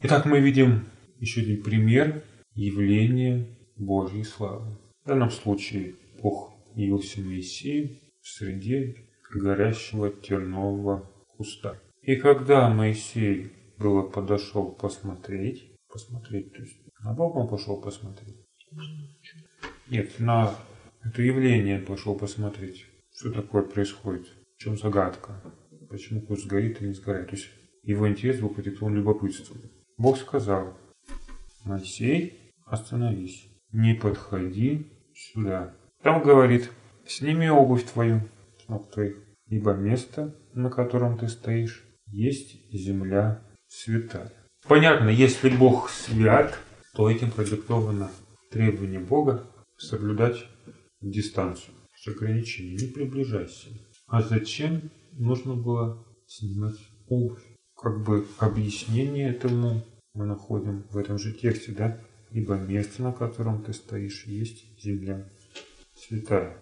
Итак, 0.03 0.25
мы 0.25 0.41
видим 0.41 0.87
еще 1.19 1.43
один 1.43 1.63
пример 1.63 2.23
явления 2.55 3.47
Божьей 3.77 4.25
славы. 4.25 4.77
В 5.05 5.09
данном 5.09 5.31
случае 5.31 5.97
Бог 6.23 6.53
явился 6.75 7.21
Моисею 7.21 7.99
в 8.21 8.29
среде 8.29 8.97
горящего 9.33 10.11
тернового 10.11 11.09
куста. 11.37 11.79
И 12.03 12.17
когда 12.17 12.69
Моисей 12.71 13.53
было 13.79 14.03
подошел 14.03 14.73
посмотреть, 14.73 15.71
посмотреть, 15.89 16.53
то 16.53 16.61
есть 16.61 16.77
на 17.03 17.13
Бога 17.13 17.39
он 17.39 17.49
пошел 17.49 17.81
посмотреть. 17.81 18.37
Нет, 19.89 20.19
на 20.19 20.55
это 21.03 21.23
явление 21.23 21.79
пошел 21.79 22.15
посмотреть, 22.15 22.87
что 23.13 23.33
такое 23.33 23.63
происходит, 23.63 24.27
в 24.57 24.63
чем 24.63 24.77
загадка, 24.77 25.41
почему 25.89 26.21
куст 26.21 26.47
горит 26.47 26.81
и 26.81 26.87
не 26.87 26.93
сгорает. 26.93 27.31
То 27.31 27.37
есть 27.37 27.49
его 27.83 28.09
интерес 28.09 28.41
был 28.41 28.51
продиктован 28.51 28.95
любопытством. 28.95 29.59
Бог 29.97 30.19
сказал, 30.19 30.77
Моисей, 31.65 32.53
остановись, 32.67 33.49
не 33.73 33.95
подходи 33.95 34.87
сюда. 35.15 35.75
Там 36.03 36.23
говорит, 36.23 36.71
сними 37.07 37.51
обувь 37.51 37.85
твою 37.85 38.21
с 38.63 38.69
ног 38.69 38.91
твоих, 38.91 39.17
ибо 39.47 39.75
место, 39.75 40.35
на 40.55 40.71
котором 40.71 41.19
ты 41.19 41.29
стоишь, 41.29 41.85
есть 42.07 42.71
земля 42.73 43.43
святая. 43.67 44.33
Понятно, 44.67 45.09
если 45.09 45.49
Бог 45.49 45.91
свят, 45.91 46.59
то 46.95 47.11
этим 47.11 47.31
продиктовано 47.31 48.11
требование 48.51 49.01
Бога 49.01 49.47
соблюдать 49.79 50.47
дистанцию, 51.01 51.75
ограничение, 52.07 52.77
не 52.77 52.93
приближайся. 52.93 53.69
А 54.07 54.23
зачем 54.23 54.91
нужно 55.13 55.55
было 55.55 56.05
снимать 56.27 56.77
обувь? 57.09 57.43
Как 57.77 58.03
бы 58.05 58.27
объяснение 58.39 59.31
этому 59.31 59.85
мы 60.15 60.27
находим 60.27 60.85
в 60.91 60.99
этом 60.99 61.19
же 61.19 61.33
тексте, 61.33 61.73
да? 61.73 62.01
Ибо 62.31 62.57
место, 62.57 63.03
на 63.03 63.13
котором 63.13 63.63
ты 63.63 63.73
стоишь, 63.73 64.25
есть 64.27 64.65
земля 64.83 65.29
святая. 65.97 66.57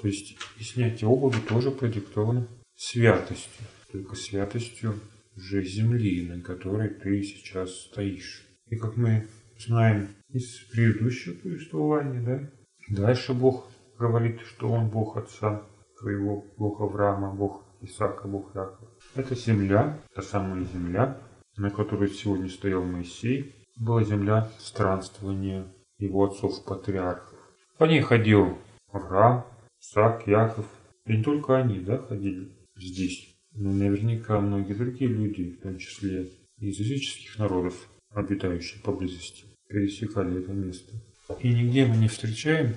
То 0.00 0.08
есть 0.08 0.36
и 0.58 0.62
снятие 0.62 1.08
обуви 1.08 1.38
тоже 1.48 1.70
продиктовано 1.70 2.48
святостью, 2.74 3.66
только 3.92 4.16
святостью 4.16 4.98
же 5.36 5.62
земли, 5.62 6.26
на 6.26 6.40
которой 6.40 6.88
ты 6.88 7.22
сейчас 7.22 7.74
стоишь. 7.82 8.46
И 8.66 8.76
как 8.76 8.96
мы 8.96 9.28
знаем 9.60 10.08
из 10.28 10.58
предыдущего 10.70 11.34
повествования, 11.34 12.22
да, 12.22 13.02
дальше 13.02 13.34
Бог 13.34 13.68
говорит, 13.98 14.40
что 14.42 14.70
Он 14.70 14.88
Бог 14.88 15.16
Отца 15.16 15.62
твоего, 15.98 16.44
Бог 16.56 16.80
Авраама, 16.80 17.34
Бог 17.34 17.64
Исаака, 17.82 18.28
Бог 18.28 18.54
Якова. 18.54 18.90
Это 19.14 19.34
земля, 19.34 20.00
та 20.14 20.22
самая 20.22 20.64
земля, 20.64 21.20
на 21.56 21.70
которой 21.70 22.08
сегодня 22.08 22.48
стоял 22.48 22.84
Моисей, 22.84 23.54
была 23.76 24.04
земля 24.04 24.48
странствования 24.58 25.66
его 25.98 26.24
отцов-патриархов. 26.24 27.38
По 27.78 27.84
ней 27.84 28.00
ходил 28.00 28.58
Авраам, 28.92 29.46
Исаак, 29.80 30.26
Яков. 30.26 30.66
И 31.06 31.16
не 31.16 31.22
только 31.22 31.56
они, 31.56 31.80
да, 31.80 31.98
ходили 31.98 32.52
здесь. 32.76 33.36
Но 33.52 33.72
наверняка 33.72 34.38
многие 34.40 34.74
другие 34.74 35.10
люди, 35.10 35.52
в 35.52 35.62
том 35.62 35.78
числе 35.78 36.30
из 36.58 36.78
языческих 36.78 37.38
народов, 37.38 37.74
обитающих 38.10 38.82
поблизости, 38.82 39.44
пересекали 39.70 40.42
это 40.42 40.52
место. 40.52 40.92
И 41.40 41.48
нигде 41.48 41.86
мы 41.86 41.96
не 41.96 42.08
встречаем 42.08 42.74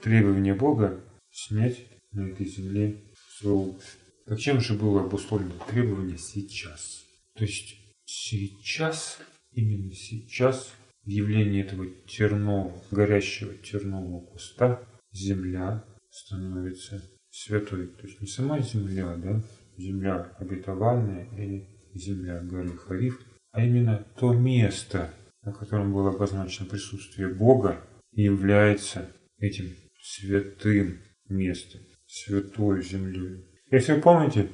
требования 0.00 0.54
Бога 0.54 1.00
снять 1.30 1.78
на 2.12 2.28
этой 2.28 2.46
земле 2.46 3.02
свою 3.38 3.78
Так 4.26 4.38
чем 4.38 4.60
же 4.60 4.74
было 4.74 5.02
обусловлено 5.02 5.54
требование 5.68 6.18
сейчас? 6.18 7.04
То 7.34 7.44
есть 7.44 7.76
сейчас, 8.04 9.18
именно 9.52 9.92
сейчас, 9.92 10.72
в 11.04 11.08
явлении 11.08 11.62
этого 11.62 11.86
тернового, 12.06 12.72
горящего 12.90 13.54
тернового 13.54 14.24
куста, 14.24 14.82
земля 15.12 15.84
становится 16.10 17.02
святой. 17.30 17.88
То 17.88 18.06
есть 18.06 18.20
не 18.20 18.26
сама 18.26 18.60
земля, 18.60 19.14
да, 19.16 19.42
земля 19.76 20.32
обетованная 20.38 21.28
или 21.36 21.68
земля 21.94 22.40
горы 22.40 22.76
Хариф, 22.76 23.20
а 23.52 23.64
именно 23.64 24.04
то 24.18 24.32
место, 24.32 25.12
на 25.46 25.52
котором 25.52 25.92
было 25.92 26.10
обозначено 26.10 26.68
присутствие 26.68 27.32
Бога, 27.32 27.80
является 28.10 29.12
этим 29.38 29.66
святым 30.02 30.98
местом, 31.28 31.80
святой 32.06 32.82
землей. 32.82 33.46
Если 33.70 33.94
вы 33.94 34.00
помните, 34.00 34.50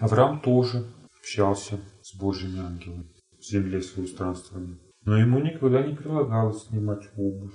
Авраам 0.00 0.40
тоже 0.40 0.86
общался 1.20 1.78
с 2.00 2.18
Божьими 2.18 2.60
ангелами 2.60 3.12
в 3.38 3.44
земле 3.44 3.82
свою 3.82 4.08
странствования. 4.08 4.78
Но 5.04 5.18
ему 5.18 5.38
никогда 5.40 5.82
не 5.86 5.94
предлагалось 5.94 6.64
снимать 6.64 7.08
обувь. 7.16 7.54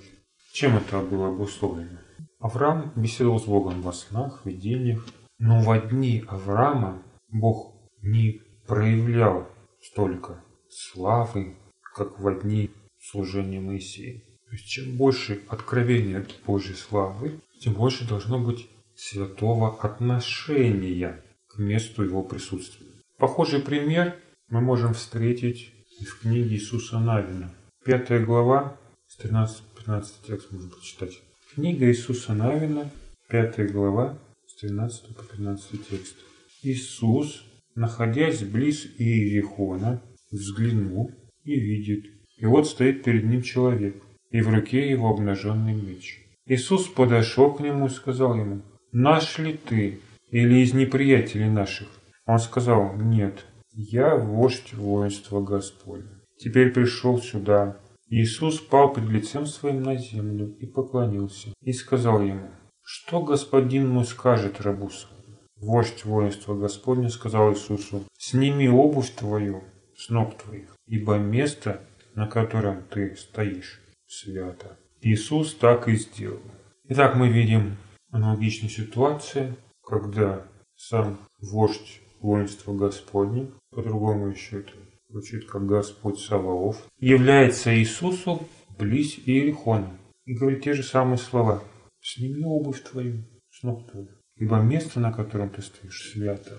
Чем 0.52 0.76
это 0.76 1.00
было 1.00 1.28
обусловлено? 1.28 1.98
Авраам 2.38 2.92
беседовал 2.94 3.40
с 3.40 3.46
Богом 3.46 3.82
во 3.82 3.92
снах, 3.92 4.46
видениях, 4.46 5.04
но 5.38 5.60
в 5.60 5.88
дни 5.88 6.24
Авраама 6.28 7.02
Бог 7.28 7.74
не 8.02 8.40
проявлял 8.68 9.48
столько 9.80 10.44
славы, 10.68 11.56
как 11.98 12.20
в 12.20 12.42
дни 12.42 12.70
служения 13.00 13.60
Моисея. 13.60 14.20
То 14.46 14.52
есть 14.52 14.66
чем 14.66 14.96
больше 14.96 15.42
откровения 15.48 16.24
Божьей 16.46 16.74
славы, 16.74 17.40
тем 17.60 17.74
больше 17.74 18.06
должно 18.06 18.38
быть 18.38 18.68
святого 18.94 19.78
отношения 19.82 21.22
к 21.48 21.58
месту 21.58 22.04
его 22.04 22.22
присутствия. 22.22 22.86
Похожий 23.18 23.60
пример 23.60 24.16
мы 24.48 24.60
можем 24.60 24.94
встретить 24.94 25.72
и 26.00 26.04
в 26.04 26.20
книге 26.20 26.54
Иисуса 26.54 27.00
Навина. 27.00 27.52
Пятая 27.84 28.24
глава, 28.24 28.76
с 29.08 29.18
13-15 29.24 30.04
текст 30.26 30.52
можно 30.52 30.70
прочитать. 30.70 31.20
Книга 31.54 31.86
Иисуса 31.86 32.32
Навина, 32.32 32.90
пятая 33.28 33.68
глава, 33.68 34.18
с 34.46 34.60
13 34.60 35.16
по 35.16 35.24
15 35.24 35.88
текст. 35.88 36.16
Иисус, 36.62 37.44
находясь 37.74 38.42
близ 38.42 38.86
Иерихона, 38.98 40.00
взглянул 40.30 41.12
и 41.56 41.60
видит. 41.60 42.04
И 42.36 42.46
вот 42.46 42.66
стоит 42.66 43.02
перед 43.02 43.24
ним 43.24 43.42
человек, 43.42 43.96
и 44.30 44.40
в 44.40 44.48
руке 44.48 44.88
его 44.88 45.08
обнаженный 45.08 45.74
меч. 45.74 46.20
Иисус 46.46 46.86
подошел 46.86 47.52
к 47.52 47.60
нему 47.60 47.86
и 47.86 47.90
сказал 47.90 48.34
ему, 48.36 48.62
«Наш 48.92 49.38
ли 49.38 49.54
ты 49.54 50.00
или 50.30 50.62
из 50.62 50.72
неприятелей 50.74 51.50
наших?» 51.50 51.88
Он 52.28 52.38
сказал, 52.38 52.94
нет, 52.94 53.46
я 53.72 54.14
вождь 54.14 54.74
воинства 54.74 55.40
Господня. 55.40 56.20
Теперь 56.38 56.72
пришел 56.72 57.18
сюда. 57.18 57.78
Иисус 58.10 58.60
пал 58.60 58.92
пред 58.92 59.08
лицем 59.08 59.46
своим 59.46 59.82
на 59.82 59.96
землю 59.96 60.54
и 60.60 60.66
поклонился, 60.66 61.54
и 61.62 61.72
сказал 61.72 62.20
ему, 62.20 62.50
что 62.82 63.22
господин 63.22 63.88
мой 63.88 64.04
скажет 64.04 64.60
рабу 64.60 64.90
своему? 64.90 65.38
Вождь 65.56 66.04
воинства 66.04 66.54
Господня 66.54 67.08
сказал 67.08 67.52
Иисусу, 67.52 68.04
сними 68.18 68.68
обувь 68.68 69.10
твою 69.14 69.64
с 69.96 70.10
ног 70.10 70.36
твоих, 70.36 70.76
ибо 70.88 71.18
место, 71.18 71.80
на 72.14 72.26
котором 72.26 72.82
ты 72.90 73.14
стоишь, 73.16 73.80
свято. 74.06 74.76
Иисус 75.00 75.54
так 75.54 75.88
и 75.88 75.96
сделал. 75.96 76.40
Итак, 76.88 77.14
мы 77.14 77.28
видим 77.28 77.76
аналогичную 78.10 78.70
ситуацию, 78.70 79.56
когда 79.82 80.44
сам 80.74 81.18
вождь 81.40 82.00
воинство 82.20 82.74
Господне, 82.74 83.50
по-другому 83.70 84.28
еще 84.28 84.60
это 84.60 84.72
звучит 85.08 85.46
как 85.46 85.66
Господь 85.66 86.18
Саваоф, 86.18 86.86
является 86.98 87.76
Иисусу 87.78 88.48
близ 88.78 89.18
Иерихона 89.18 89.90
и 90.24 90.34
говорит 90.34 90.64
те 90.64 90.74
же 90.74 90.82
самые 90.82 91.18
слова. 91.18 91.62
сними 92.00 92.44
обувь 92.44 92.82
твою 92.82 93.24
с 93.50 93.62
ног 93.62 93.90
твоих, 93.90 94.10
ибо 94.36 94.60
место, 94.60 95.00
на 95.00 95.12
котором 95.12 95.50
ты 95.50 95.62
стоишь, 95.62 96.12
свято. 96.12 96.58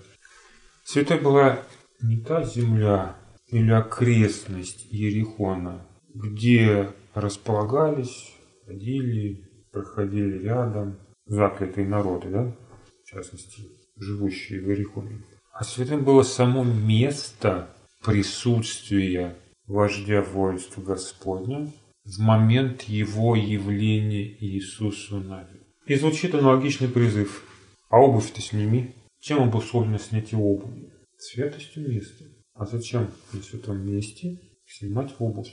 Святой 0.84 1.20
была 1.20 1.62
не 2.00 2.20
та 2.20 2.42
земля 2.42 3.16
или 3.50 3.70
окрестность 3.70 4.86
Ерихона, 4.90 5.86
где 6.14 6.90
располагались, 7.14 8.34
ходили, 8.66 9.48
проходили 9.72 10.38
рядом 10.38 10.98
заклятые 11.26 11.86
народы, 11.86 12.28
да, 12.30 12.56
в 13.04 13.06
частности, 13.06 13.62
живущие 13.96 14.60
в 14.60 14.68
Иерихоне. 14.68 15.22
А 15.52 15.64
святым 15.64 16.04
было 16.04 16.22
само 16.22 16.64
место 16.64 17.70
присутствия 18.04 19.36
вождя 19.66 20.22
воинств 20.22 20.78
Господня 20.78 21.70
в 22.04 22.18
момент 22.18 22.82
его 22.82 23.36
явления 23.36 24.36
Иисусу 24.40 25.18
на 25.18 25.48
И 25.86 25.94
звучит 25.94 26.34
аналогичный 26.34 26.88
призыв. 26.88 27.46
А 27.88 27.98
обувь-то 27.98 28.40
сними. 28.40 28.94
Чем 29.20 29.42
обусловлено 29.42 29.98
снятие 29.98 30.40
обуви? 30.40 30.90
Святостью 31.18 31.88
места. 31.88 32.24
А 32.60 32.66
зачем 32.66 33.08
на 33.32 33.40
святом 33.40 33.86
месте 33.86 34.38
снимать 34.66 35.14
обувь? 35.18 35.50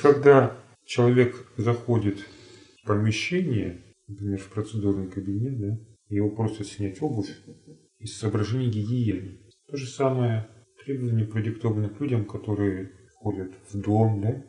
Когда 0.00 0.56
человек 0.86 1.50
заходит 1.56 2.20
в 2.80 2.86
помещение, 2.86 3.82
например, 4.06 4.38
в 4.38 4.50
процедурный 4.50 5.10
кабинет, 5.10 5.58
да, 5.58 5.76
его 6.10 6.30
просят 6.30 6.68
снять 6.68 7.02
обувь 7.02 7.28
из 7.98 8.16
соображений 8.16 8.70
гигиены. 8.70 9.40
То 9.66 9.76
же 9.76 9.88
самое 9.88 10.48
требование 10.84 11.26
продиктовано 11.26 11.88
к 11.88 12.00
людям, 12.00 12.24
которые 12.24 12.92
входят 13.16 13.50
в 13.72 13.80
дом, 13.80 14.20
да, 14.20 14.40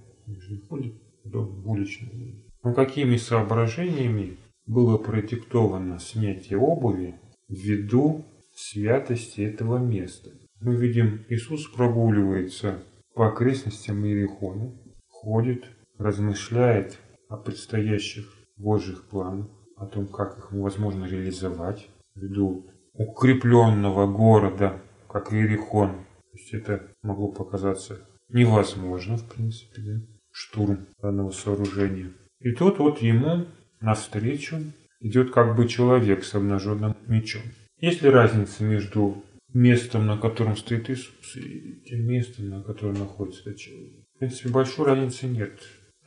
входят 0.63 0.93
в 1.23 1.29
дом, 1.31 1.59
в 1.63 1.71
уличный. 1.71 2.45
Но 2.63 2.75
какими 2.75 3.17
соображениями 3.17 4.37
было 4.67 4.99
продиктовано 4.99 5.97
снятие 5.97 6.59
обуви 6.59 7.15
ввиду 7.49 8.23
святости 8.53 9.41
этого 9.41 9.79
места? 9.79 10.29
Мы 10.61 10.75
видим, 10.75 11.25
Иисус 11.29 11.67
прогуливается 11.67 12.83
по 13.13 13.27
окрестностям 13.27 14.05
Иерихона, 14.05 14.73
ходит, 15.07 15.65
размышляет 15.97 16.97
о 17.29 17.37
предстоящих 17.37 18.33
Божьих 18.57 19.07
планах, 19.07 19.47
о 19.77 19.85
том, 19.85 20.07
как 20.07 20.37
их 20.37 20.51
возможно 20.51 21.05
реализовать 21.05 21.89
ввиду 22.15 22.65
укрепленного 22.93 24.11
города, 24.11 24.81
как 25.09 25.33
Иерихон. 25.33 25.91
То 25.91 26.37
есть 26.37 26.53
это 26.53 26.87
могло 27.01 27.31
показаться 27.31 27.99
невозможно, 28.29 29.17
в 29.17 29.29
принципе, 29.29 29.81
да? 29.81 30.01
штурм 30.31 30.87
данного 31.01 31.31
сооружения. 31.31 32.11
И 32.39 32.51
тут 32.51 32.79
вот 32.79 33.01
ему 33.01 33.45
навстречу 33.81 34.57
идет 34.99 35.31
как 35.31 35.55
бы 35.55 35.67
человек 35.67 36.23
с 36.23 36.35
обнаженным 36.35 36.95
мечом. 37.07 37.41
Есть 37.79 38.01
ли 38.01 38.09
разница 38.09 38.63
между 38.63 39.23
местом, 39.55 40.05
на 40.05 40.17
котором 40.17 40.55
стоит 40.55 40.89
Иисус, 40.89 41.35
и 41.35 41.81
тем 41.85 42.05
местом, 42.05 42.49
на 42.49 42.61
котором 42.61 42.95
находится 42.95 43.49
этот 43.49 43.57
человек? 43.57 44.05
В 44.15 44.19
принципе, 44.19 44.49
большой 44.49 44.85
разницы 44.85 45.25
нет. 45.27 45.59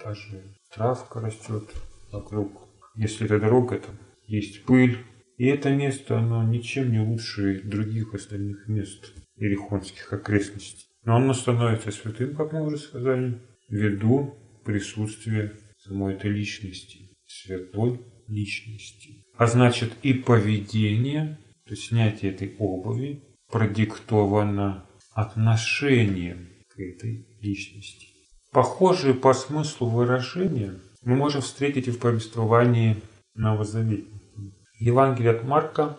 Даже 0.02 0.44
травка 0.72 1.20
растет 1.20 1.64
вокруг. 2.12 2.68
Если 2.94 3.26
это 3.26 3.40
дорога, 3.40 3.78
там 3.78 3.98
есть 4.26 4.64
пыль. 4.64 4.98
И 5.38 5.46
это 5.46 5.70
место, 5.70 6.18
оно 6.18 6.42
ничем 6.44 6.90
не 6.90 7.00
лучше 7.00 7.62
других 7.62 8.14
остальных 8.14 8.68
мест 8.68 9.12
Ерехонских 9.36 10.12
окрестностей. 10.12 10.86
Но 11.04 11.16
оно 11.16 11.32
становится 11.32 11.90
святым, 11.90 12.34
как 12.34 12.52
мы 12.52 12.66
уже 12.66 12.78
сказали, 12.78 13.40
ввиду 13.68 14.34
присутствия 14.64 15.52
самой 15.78 16.14
этой 16.14 16.30
личности, 16.30 17.16
святой 17.26 18.00
личности. 18.26 19.24
А 19.36 19.46
значит 19.46 19.92
и 20.02 20.12
поведение, 20.12 21.38
то 21.64 21.70
есть 21.70 21.84
снятие 21.84 22.32
этой 22.32 22.56
обуви, 22.58 23.22
продиктовано 23.50 24.84
отношением 25.12 26.48
к 26.68 26.78
этой 26.78 27.26
личности. 27.40 28.08
Похожие 28.52 29.14
по 29.14 29.34
смыслу 29.34 29.88
выражения 29.88 30.80
мы 31.02 31.16
можем 31.16 31.42
встретить 31.42 31.88
и 31.88 31.90
в 31.90 31.98
повествовании 31.98 32.96
Новозаветника. 33.34 34.18
Евангелие 34.78 35.32
от 35.32 35.44
Марка, 35.44 35.98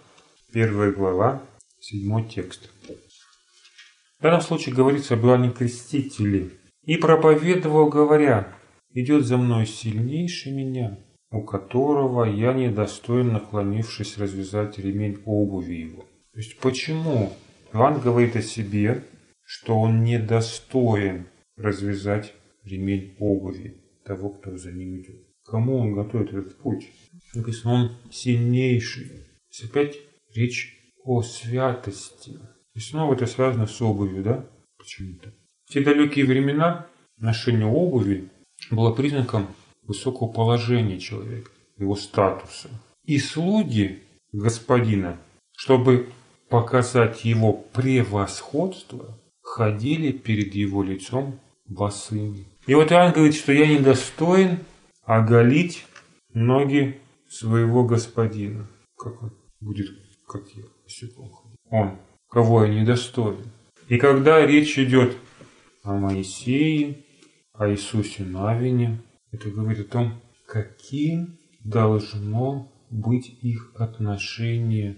первая 0.53 0.91
глава, 0.91 1.43
седьмой 1.79 2.23
текст. 2.23 2.69
В 4.19 4.23
данном 4.23 4.41
случае 4.41 4.75
говорится 4.75 5.13
об 5.13 5.25
Иоанне 5.25 5.51
Крестителе. 5.51 6.51
«И 6.83 6.97
проповедовал, 6.97 7.87
говоря, 7.87 8.53
идет 8.93 9.25
за 9.25 9.37
мной 9.37 9.65
сильнейший 9.65 10.51
меня, 10.51 10.97
у 11.31 11.43
которого 11.43 12.25
я 12.25 12.53
недостоин, 12.53 13.33
наклонившись, 13.33 14.17
развязать 14.17 14.79
ремень 14.79 15.21
обуви 15.25 15.75
его». 15.75 16.05
То 16.39 16.43
есть 16.43 16.57
почему 16.59 17.35
Иоанн 17.73 17.99
говорит 17.99 18.37
о 18.37 18.41
себе, 18.41 19.03
что 19.43 19.77
он 19.77 20.05
недостоин 20.05 21.27
развязать 21.57 22.33
ремень 22.63 23.13
обуви 23.19 23.83
того, 24.05 24.29
кто 24.29 24.55
за 24.55 24.71
ним 24.71 25.01
идет? 25.01 25.17
Кому 25.43 25.79
он 25.79 25.93
готовит 25.95 26.29
этот 26.29 26.57
путь? 26.59 26.87
Написано, 27.35 27.73
он 27.73 27.97
сильнейший. 28.09 29.09
То 29.51 29.65
опять 29.65 29.97
речь 30.33 30.79
о 31.03 31.23
святости. 31.23 32.39
И 32.73 32.79
снова 32.79 33.15
это 33.15 33.25
связано 33.25 33.67
с 33.67 33.81
обувью, 33.81 34.23
да? 34.23 34.49
Почему-то. 34.77 35.33
В 35.65 35.73
те 35.73 35.83
далекие 35.83 36.23
времена 36.23 36.87
ношение 37.17 37.67
обуви 37.67 38.29
было 38.71 38.93
признаком 38.93 39.45
высокого 39.83 40.29
положения 40.29 40.99
человека, 40.99 41.51
его 41.77 41.97
статуса. 41.97 42.69
И 43.03 43.19
слуги 43.19 44.03
господина, 44.31 45.19
чтобы 45.57 46.07
показать 46.49 47.25
его 47.25 47.53
превосходство, 47.53 49.17
ходили 49.41 50.11
перед 50.11 50.53
его 50.53 50.83
лицом 50.83 51.39
босыми. 51.67 52.45
И 52.67 52.75
вот 52.75 52.91
Иоанн 52.91 53.13
говорит, 53.13 53.35
что 53.35 53.51
я 53.51 53.67
недостоин 53.67 54.59
оголить 55.03 55.85
ноги 56.33 56.99
своего 57.29 57.83
господина. 57.83 58.67
Как 58.97 59.21
он 59.23 59.31
будет, 59.59 59.89
как 60.27 60.43
я, 60.55 60.63
Он 61.69 61.97
кого 62.29 62.65
я 62.65 62.73
недостоин. 62.73 63.51
И 63.87 63.97
когда 63.97 64.45
речь 64.45 64.77
идет 64.77 65.17
о 65.83 65.95
Моисее, 65.95 67.03
о 67.53 67.69
Иисусе 67.69 68.23
Навине, 68.23 69.01
это 69.31 69.49
говорит 69.49 69.87
о 69.87 69.91
том, 69.91 70.21
каким 70.45 71.37
должно 71.63 72.71
быть 72.89 73.37
их 73.41 73.71
отношение 73.75 74.97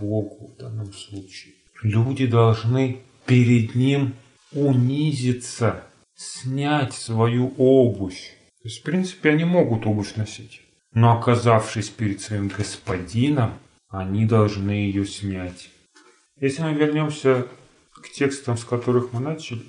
Богу 0.00 0.54
в 0.54 0.56
данном 0.58 0.92
случае. 0.92 1.54
Люди 1.82 2.26
должны 2.26 2.98
перед 3.26 3.74
Ним 3.74 4.14
унизиться, 4.52 5.84
снять 6.14 6.94
свою 6.94 7.54
обувь. 7.56 8.34
То 8.62 8.68
есть, 8.68 8.80
в 8.80 8.82
принципе, 8.82 9.30
они 9.30 9.44
могут 9.44 9.86
обувь 9.86 10.16
носить. 10.16 10.62
Но 10.92 11.18
оказавшись 11.18 11.90
перед 11.90 12.20
своим 12.20 12.48
господином, 12.48 13.58
они 13.88 14.24
должны 14.24 14.70
ее 14.70 15.06
снять. 15.06 15.70
Если 16.40 16.62
мы 16.62 16.74
вернемся 16.74 17.46
к 17.92 18.10
текстам, 18.10 18.56
с 18.56 18.64
которых 18.64 19.12
мы 19.12 19.20
начали 19.20 19.64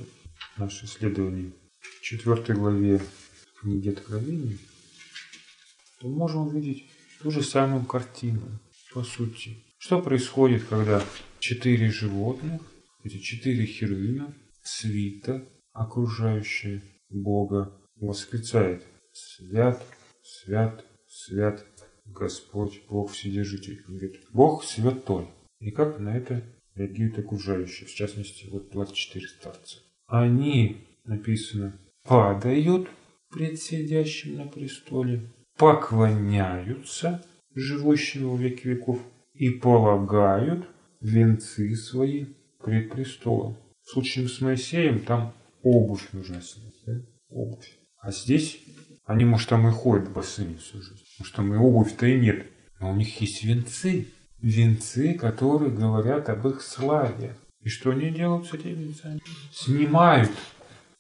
наше 0.58 0.86
исследование, 0.86 1.51
в 1.80 2.01
четвертой 2.01 2.56
главе 2.56 3.01
книги 3.60 3.89
Откровения, 3.89 4.58
то 5.99 6.08
можем 6.08 6.47
увидеть 6.47 6.86
ту 7.21 7.32
же 7.32 7.43
самую 7.43 7.86
картину, 7.86 8.41
по 8.93 9.03
сути. 9.03 9.58
Что 9.88 10.02
происходит, 10.02 10.65
когда 10.65 11.02
четыре 11.39 11.89
животных, 11.89 12.62
эти 13.06 13.19
четыре 13.19 13.65
херувима, 13.65 14.34
свита, 14.62 15.47
окружающие 15.71 16.82
Бога, 17.10 17.71
восклицает 17.95 18.84
«Свят, 19.13 19.82
свят, 20.21 20.84
свят 21.08 21.65
Господь, 22.04 22.82
Бог 22.89 23.13
Вседержитель». 23.13 23.82
Он 23.88 23.95
говорит, 23.95 24.19
Бог 24.34 24.65
святой. 24.65 25.30
И 25.62 25.71
как 25.71 26.00
на 26.00 26.17
это 26.17 26.43
реагируют 26.76 27.19
окружающие, 27.19 27.88
в 27.88 27.93
частности, 27.93 28.45
вот 28.52 28.69
24 28.71 29.26
старца. 29.26 29.78
Они, 30.08 30.86
написано, 31.06 31.80
падают 32.04 32.89
пред 33.30 33.58
сидящим 33.62 34.36
на 34.36 34.47
престоле, 34.47 35.32
поклоняются 35.58 37.26
живущим 37.56 38.28
во 38.28 38.36
веки 38.36 38.67
веков 38.67 39.02
и 39.38 39.50
полагают 39.50 40.67
венцы 41.02 41.76
свои 41.76 42.26
пред 42.63 42.91
престолом. 42.91 43.58
В 43.84 43.91
случае 43.91 44.28
с 44.28 44.41
Моисеем 44.41 45.00
там 45.00 45.34
обувь 45.63 46.12
нужна 46.12 46.41
снять, 46.41 46.73
да? 46.86 46.93
обувь. 47.30 47.78
А 48.00 48.12
здесь 48.12 48.60
они, 49.06 49.26
может, 49.26 49.50
там 49.50 49.67
и 49.67 49.71
ходят 49.71 50.12
босыми 50.12 50.56
всю 50.56 50.82
жизнь. 50.82 51.04
Может, 51.19 51.36
там 51.36 51.54
и 51.54 51.58
обувь-то 51.58 52.06
и 52.06 52.19
нет. 52.19 52.45
Но 52.80 52.91
у 52.91 52.95
них 52.95 53.21
есть 53.21 53.43
венцы 53.43 54.08
венцы, 54.41 55.13
которые 55.13 55.71
говорят 55.71 56.30
об 56.30 56.47
их 56.47 56.62
славе. 56.62 57.36
И 57.62 57.69
что 57.69 57.91
они 57.91 58.12
делают 58.12 58.47
с 58.47 58.54
этими 58.54 58.73
венцами? 58.73 59.21
Снимают, 59.52 60.32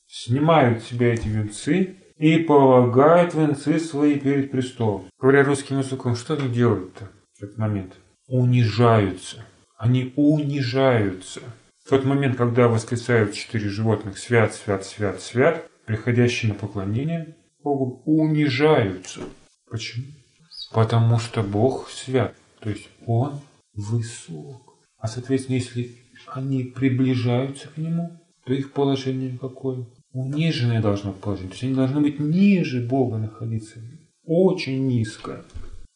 снимают 0.07 0.83
себя 0.83 1.13
эти 1.13 1.27
венцы 1.27 1.95
и 2.17 2.37
полагают 2.37 3.33
венцы 3.33 3.79
свои 3.79 4.19
перед 4.19 4.51
престолом. 4.51 5.05
Говоря 5.19 5.43
русским 5.43 5.79
языком, 5.79 6.15
что 6.15 6.33
они 6.33 6.49
делают-то 6.49 7.09
в 7.39 7.43
этот 7.43 7.57
момент? 7.57 7.93
Унижаются. 8.27 9.45
Они 9.77 10.13
унижаются. 10.15 11.41
В 11.85 11.89
тот 11.89 12.03
момент, 12.03 12.35
когда 12.35 12.67
восклицают 12.67 13.33
четыре 13.33 13.69
животных 13.69 14.17
«Свят, 14.17 14.53
свят, 14.53 14.85
свят, 14.85 15.21
свят», 15.21 15.65
приходящие 15.85 16.51
на 16.51 16.59
поклонение 16.59 17.37
Богу 17.63 18.01
унижаются. 18.05 19.21
Почему? 19.69 20.05
Потому 20.73 21.19
что 21.19 21.43
Бог 21.43 21.89
свят. 21.89 22.35
То 22.59 22.69
есть 22.69 22.89
Он 23.05 23.39
высок. 23.73 24.77
А 24.97 25.07
соответственно, 25.07 25.55
если 25.55 25.95
они 26.27 26.63
приближаются 26.63 27.69
к 27.69 27.77
Нему, 27.77 28.19
то 28.45 28.53
их 28.53 28.73
положение 28.73 29.37
какое? 29.37 29.85
Униженное 30.11 30.81
должно 30.81 31.11
быть 31.11 31.21
положение. 31.21 31.49
То 31.49 31.53
есть 31.53 31.63
они 31.63 31.75
должны 31.75 32.01
быть 32.01 32.19
ниже 32.19 32.85
Бога 32.85 33.17
находиться. 33.17 33.79
Очень 34.25 34.87
низко. 34.87 35.45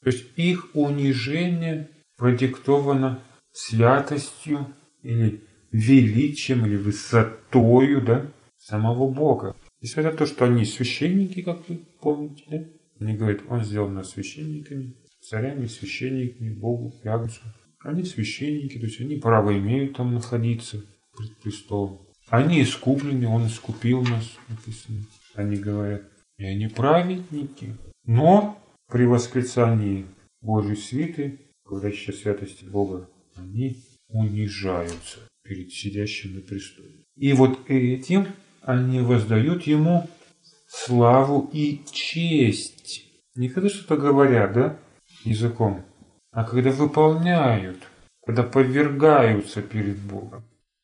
То 0.03 0.09
есть 0.09 0.25
их 0.37 0.69
унижение 0.73 1.89
продиктовано 2.21 3.19
святостью 3.51 4.67
или 5.01 5.41
величием 5.71 6.67
или 6.67 6.75
высотою 6.75 7.99
да, 8.05 8.31
самого 8.59 9.11
Бога. 9.11 9.55
Несмотря 9.81 10.11
на 10.11 10.17
то, 10.17 10.27
что 10.27 10.45
они 10.45 10.63
священники, 10.65 11.41
как 11.41 11.67
вы 11.67 11.79
помните, 11.99 12.43
да? 12.47 12.63
Они 12.99 13.17
говорят, 13.17 13.41
он 13.49 13.63
сделал 13.63 13.89
нас 13.89 14.11
священниками, 14.11 14.93
царями, 15.27 15.65
священниками, 15.65 16.53
Богу, 16.53 16.93
Ягусу. 17.03 17.41
Они 17.79 18.03
священники, 18.03 18.77
то 18.77 18.85
есть 18.85 19.01
они 19.01 19.15
право 19.15 19.57
имеют 19.57 19.97
там 19.97 20.13
находиться 20.13 20.85
пред 21.17 21.35
престолом. 21.39 22.01
Они 22.29 22.61
искуплены, 22.61 23.27
он 23.27 23.47
искупил 23.47 24.03
нас, 24.03 24.37
написано. 24.47 24.99
Они 25.33 25.55
говорят, 25.55 26.03
и 26.37 26.45
они 26.45 26.67
праведники. 26.67 27.75
Но 28.05 28.63
при 28.91 29.05
восклицании 29.05 30.05
Божьей 30.39 30.75
свиты, 30.75 31.39
говорящей 31.71 32.13
о 32.13 32.17
святости 32.17 32.65
Бога, 32.65 33.09
они 33.35 33.77
унижаются 34.09 35.19
перед 35.43 35.71
сидящим 35.71 36.35
на 36.35 36.41
престоле. 36.41 37.05
И 37.15 37.33
вот 37.33 37.59
этим 37.69 38.27
они 38.61 38.99
воздают 38.99 39.63
ему 39.63 40.09
славу 40.67 41.49
и 41.53 41.81
честь. 41.91 43.05
Не 43.35 43.49
когда 43.49 43.69
что-то 43.69 43.95
говорят, 43.95 44.53
да, 44.53 44.79
языком, 45.23 45.85
а 46.31 46.43
когда 46.43 46.71
выполняют, 46.71 47.77
когда 48.25 48.43
повергаются 48.43 49.61
перед 49.61 49.97
Богом. 49.97 50.43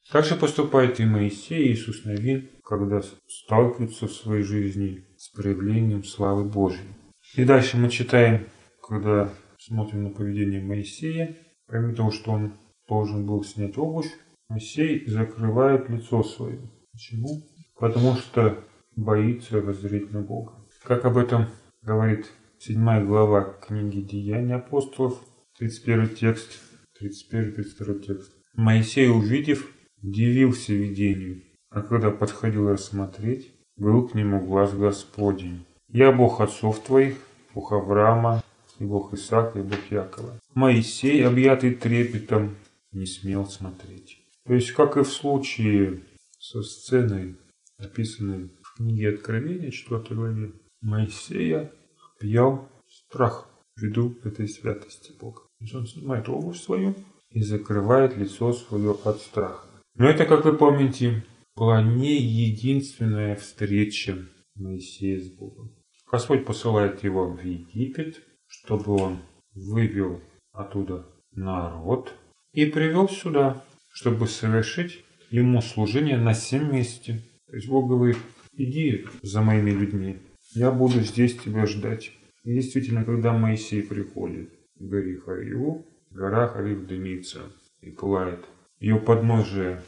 Так 0.10 0.24
же 0.24 0.36
поступает 0.36 1.02
и 1.02 1.06
Моисей, 1.06 1.68
и 1.68 1.74
Иисус 1.74 2.06
Навин, 2.06 2.50
когда 2.64 3.02
сталкиваются 3.28 4.08
в 4.08 4.14
своей 4.14 4.44
жизни 4.44 5.06
с 5.18 5.30
проявлением 5.30 6.06
славы 6.06 6.46
Божьей. 6.46 6.88
И 7.36 7.44
дальше 7.44 7.76
мы 7.76 7.90
читаем, 7.90 8.48
когда 8.82 9.30
смотрим 9.68 10.04
на 10.04 10.10
поведение 10.12 10.62
Моисея, 10.62 11.36
помимо 11.68 11.94
того, 11.94 12.12
что 12.12 12.32
он 12.32 12.54
должен 12.88 13.26
был 13.26 13.44
снять 13.44 13.78
обувь, 13.78 14.12
Моисей 14.50 15.06
закрывает 15.08 15.90
лицо 15.90 16.24
свое. 16.24 16.60
Почему? 16.94 17.42
Потому 17.76 18.16
что 18.16 18.64
боится 18.96 19.62
воззреть 19.62 20.12
на 20.12 20.22
Бога. 20.22 20.54
Как 20.84 21.04
об 21.06 21.18
этом 21.18 21.48
говорит 21.82 22.32
7 22.60 23.06
глава 23.06 23.58
книги 23.62 24.00
Деяния 24.02 24.56
апостолов, 24.56 25.22
31 25.60 26.16
текст, 26.16 26.62
31-32 27.02 28.00
текст. 28.00 28.32
Моисей, 28.54 29.10
увидев, 29.10 29.70
дивился 30.02 30.74
видению, 30.74 31.44
а 31.70 31.82
когда 31.82 32.10
подходил 32.10 32.70
рассмотреть, 32.70 33.54
был 33.76 34.08
к 34.08 34.16
нему 34.16 34.40
глаз 34.40 34.74
Господень. 34.74 35.66
«Я 35.90 36.12
Бог 36.12 36.42
отцов 36.42 36.80
твоих, 36.80 37.18
Бог 37.54 37.72
Авраама, 37.72 38.42
и 38.80 38.86
Бог 38.86 39.14
Исаака, 39.14 39.60
и 39.60 39.64
Бог 39.64 39.80
Якова». 39.90 40.40
Моисей, 40.54 41.26
объятый 41.26 41.76
трепетом, 41.76 42.56
не 42.92 43.06
смел 43.06 43.46
смотреть. 43.46 44.20
То 44.46 44.54
есть, 44.54 44.72
как 44.72 44.98
и 44.98 45.04
в 45.04 45.08
случае 45.08 46.04
со 46.40 46.62
сценой, 46.64 47.36
описанной 47.78 48.50
в 48.62 48.78
книге 48.78 49.10
Откровения, 49.10 49.72
4 49.72 50.02
главе, 50.10 50.52
Моисея 50.82 51.72
объял 52.20 52.70
страх 52.88 53.50
ввиду 53.76 54.16
этой 54.24 54.48
святости 54.48 55.12
Бога. 55.20 55.42
То 55.60 55.64
есть 55.64 55.76
он 55.76 55.88
снимает 55.88 56.30
обувь 56.30 56.58
свою 56.58 56.96
и 57.32 57.42
закрывает 57.42 58.18
лицо 58.18 58.54
свое 58.54 58.98
от 59.04 59.20
страха. 59.20 59.68
Но 59.96 60.08
это, 60.08 60.26
как 60.26 60.46
вы 60.46 60.54
помните, 60.54 61.26
была 61.56 61.82
не 61.82 62.18
единственная 62.18 63.36
встреча 63.36 64.18
Моисея 64.56 65.20
с 65.20 65.28
Богом. 65.28 65.76
Господь 66.10 66.46
посылает 66.46 67.04
его 67.04 67.28
в 67.28 67.44
Египет, 67.44 68.22
чтобы 68.48 68.96
он 68.96 69.20
вывел 69.54 70.22
оттуда 70.52 71.06
народ 71.32 72.14
и 72.54 72.66
привел 72.66 73.08
сюда, 73.08 73.64
чтобы 73.92 74.28
совершить 74.28 75.04
ему 75.30 75.62
служение 75.62 76.18
на 76.18 76.34
всем 76.34 76.74
месте. 76.74 77.22
То 77.48 77.56
есть 77.56 77.68
Бог 77.68 77.88
говорит, 77.90 78.18
иди 78.54 79.06
за 79.22 79.42
моими 79.42 79.72
людьми, 79.72 80.18
я 80.54 80.72
буду 80.72 81.02
здесь 81.02 81.38
тебя 81.38 81.66
ждать. 81.66 82.12
И 82.44 82.54
действительно, 82.54 83.04
когда 83.04 83.34
Моисей 83.34 83.84
приходит 83.84 84.50
к 84.76 84.82
горе 84.82 85.18
Хариву, 85.18 85.86
гора 86.12 86.48
Харив 86.48 86.88
дымится 86.88 87.42
и 87.82 87.92
пылает. 87.92 88.46
Ее 88.80 88.98
подножие 88.98 89.84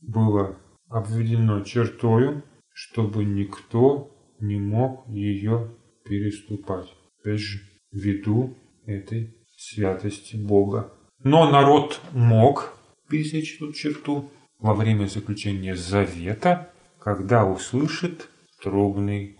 было 0.00 0.56
обведено 0.88 1.62
чертою, 1.62 2.42
чтобы 2.72 3.24
никто 3.24 4.14
не 4.40 4.58
мог 4.58 5.06
ее 5.08 5.70
переступать. 6.04 6.88
Опять 7.20 7.40
же, 7.40 7.60
ввиду 7.92 8.56
этой 8.86 9.36
святости 9.56 10.36
Бога. 10.36 10.92
Но 11.22 11.48
народ 11.50 12.00
мог 12.12 12.72
пересечь 13.08 13.56
эту 13.56 13.72
черту 13.72 14.30
во 14.58 14.74
время 14.74 15.06
заключения 15.06 15.76
завета, 15.76 16.70
когда 16.98 17.44
услышит 17.44 18.28
трубный 18.62 19.36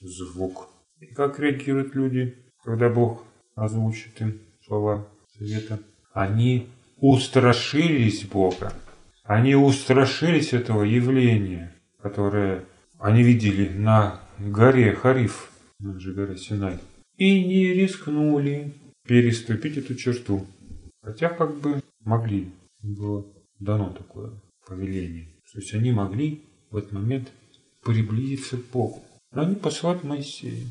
звук. 0.00 0.68
И 1.00 1.06
как 1.06 1.38
реагируют 1.38 1.94
люди, 1.94 2.36
когда 2.64 2.88
Бог 2.88 3.24
озвучит 3.54 4.20
им 4.20 4.40
слова 4.66 5.08
завета? 5.38 5.80
Они 6.12 6.68
устрашились 6.96 8.24
Бога. 8.24 8.72
Они 9.24 9.54
устрашились 9.54 10.52
этого 10.52 10.82
явления, 10.82 11.74
которое 12.00 12.64
они 12.98 13.22
видели 13.22 13.68
на 13.68 14.20
горе 14.38 14.92
Хариф, 14.94 15.50
на 15.78 15.98
же 16.00 16.14
горе 16.14 16.36
Синай, 16.36 16.78
и 17.18 17.44
не 17.44 17.74
рискнули 17.74 18.72
переступить 19.04 19.76
эту 19.76 19.94
черту. 19.94 20.46
Хотя 21.02 21.28
как 21.28 21.58
бы 21.60 21.82
могли, 22.04 22.50
было 22.82 23.26
дано 23.58 23.90
такое 23.92 24.32
повеление. 24.66 25.26
То 25.52 25.58
есть 25.58 25.74
они 25.74 25.90
могли 25.92 26.44
в 26.70 26.76
этот 26.76 26.92
момент 26.92 27.32
приблизиться 27.82 28.56
к 28.56 28.70
Богу. 28.70 29.02
Но 29.32 29.42
они 29.42 29.56
посылают 29.56 30.04
Моисея. 30.04 30.64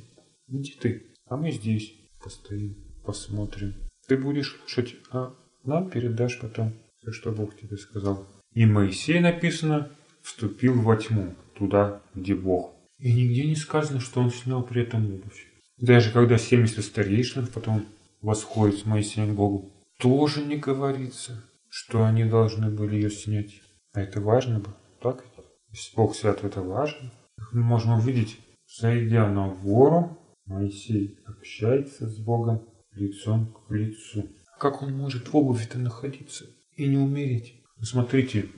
Иди 0.48 0.76
ты, 0.80 1.04
а 1.26 1.36
мы 1.36 1.52
здесь 1.52 1.94
постоим, 2.24 2.76
посмотрим. 3.06 3.76
Ты 4.08 4.18
будешь 4.18 4.56
слушать, 4.56 4.96
а 5.12 5.36
нам 5.64 5.90
передашь 5.90 6.40
потом 6.40 6.74
все, 7.00 7.12
что 7.12 7.32
Бог 7.32 7.58
тебе 7.58 7.78
сказал. 7.78 8.26
И 8.54 8.66
Моисей, 8.66 9.20
написано, 9.20 9.90
вступил 10.22 10.80
во 10.82 10.96
тьму, 10.96 11.36
туда, 11.56 12.02
где 12.16 12.36
Бог. 12.36 12.74
И 13.00 13.12
нигде 13.12 13.46
не 13.46 13.56
сказано, 13.56 14.00
что 14.00 14.22
он 14.22 14.32
снял 14.32 14.64
при 14.64 14.84
этом 14.84 15.06
обувь. 15.14 15.47
Даже 15.78 16.12
когда 16.12 16.38
70 16.38 16.84
старейшин 16.84 17.48
потом 17.48 17.86
восходят 18.22 18.80
с 18.80 18.86
Моисеем 18.86 19.36
Богу, 19.36 19.72
тоже 20.00 20.44
не 20.44 20.58
говорится, 20.58 21.44
что 21.70 22.04
они 22.04 22.24
должны 22.24 22.70
были 22.70 22.96
ее 22.96 23.12
снять. 23.12 23.62
А 23.94 24.02
это 24.02 24.20
важно 24.20 24.60
бы, 24.60 24.70
так? 25.02 25.24
Если 25.70 25.96
Бог 25.96 26.16
свят, 26.16 26.44
это 26.44 26.62
важно. 26.62 27.12
Мы 27.52 27.62
можем 27.62 27.94
увидеть, 27.94 28.40
зайдя 28.80 29.30
на 29.30 29.50
гору, 29.50 30.18
Моисей 30.46 31.20
общается 31.26 32.08
с 32.08 32.18
Богом 32.20 32.68
лицом 32.92 33.54
к 33.54 33.72
лицу. 33.72 34.28
Как 34.60 34.82
он 34.82 34.94
может 34.94 35.28
в 35.28 35.36
обуви-то 35.36 35.78
находиться 35.78 36.46
и 36.76 36.88
не 36.88 36.98
умереть? 36.98 37.62
Смотрите, 37.82 38.50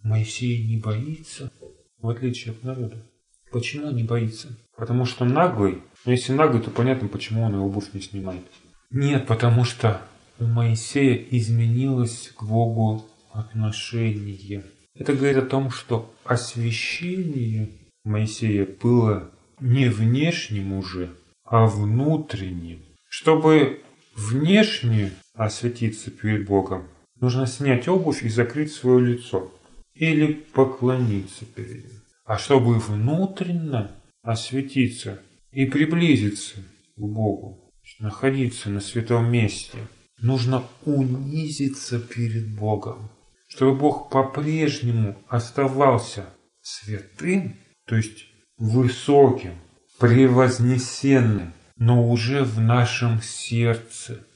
Моисей 0.00 0.68
не 0.68 0.78
боится, 0.78 1.50
в 1.98 2.08
отличие 2.08 2.52
от 2.52 2.62
народа. 2.62 3.10
Почему 3.50 3.90
не 3.90 4.04
боится? 4.04 4.56
Потому 4.76 5.04
что 5.04 5.24
наглый. 5.24 5.82
Но 6.04 6.12
если 6.12 6.32
наглый, 6.32 6.62
то 6.62 6.70
понятно, 6.70 7.08
почему 7.08 7.42
он 7.42 7.54
его 7.54 7.66
обувь 7.66 7.92
не 7.92 8.00
снимает. 8.00 8.44
Нет, 8.90 9.26
потому 9.26 9.64
что 9.64 10.00
у 10.38 10.44
Моисея 10.44 11.16
изменилось 11.30 12.32
к 12.36 12.42
Богу 12.42 13.04
отношение. 13.32 14.64
Это 14.94 15.12
говорит 15.12 15.38
о 15.38 15.42
том, 15.46 15.70
что 15.70 16.12
освящение 16.24 17.70
Моисея 18.04 18.66
было 18.82 19.30
не 19.60 19.88
внешним 19.88 20.72
уже, 20.74 21.10
а 21.44 21.66
внутренним. 21.66 22.80
Чтобы 23.08 23.82
внешне 24.14 25.12
осветиться 25.34 26.10
перед 26.10 26.46
Богом, 26.46 26.84
нужно 27.20 27.46
снять 27.46 27.88
обувь 27.88 28.22
и 28.22 28.28
закрыть 28.28 28.72
свое 28.72 29.14
лицо. 29.14 29.50
Или 29.94 30.32
поклониться 30.32 31.44
перед 31.44 31.84
ним. 31.84 32.00
А 32.24 32.36
чтобы 32.36 32.78
внутренно 32.78 33.92
осветиться 34.24 35.20
и 35.52 35.66
приблизиться 35.66 36.56
к 36.96 37.00
Богу, 37.00 37.72
находиться 38.00 38.70
на 38.70 38.80
святом 38.80 39.30
месте, 39.30 39.78
нужно 40.18 40.64
унизиться 40.84 42.00
перед 42.00 42.56
Богом, 42.56 43.10
чтобы 43.46 43.78
Бог 43.78 44.10
по-прежнему 44.10 45.16
оставался 45.28 46.24
святым, 46.62 47.56
то 47.86 47.96
есть 47.96 48.24
высоким, 48.56 49.54
превознесенным, 49.98 51.52
но 51.76 52.08
уже 52.08 52.42
в 52.42 52.58
нашем 52.60 53.20
сердце. 53.22 54.26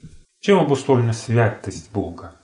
Чем 0.40 0.58
обусловлена 0.58 1.14
святость 1.14 1.90
Бога? 1.92 2.36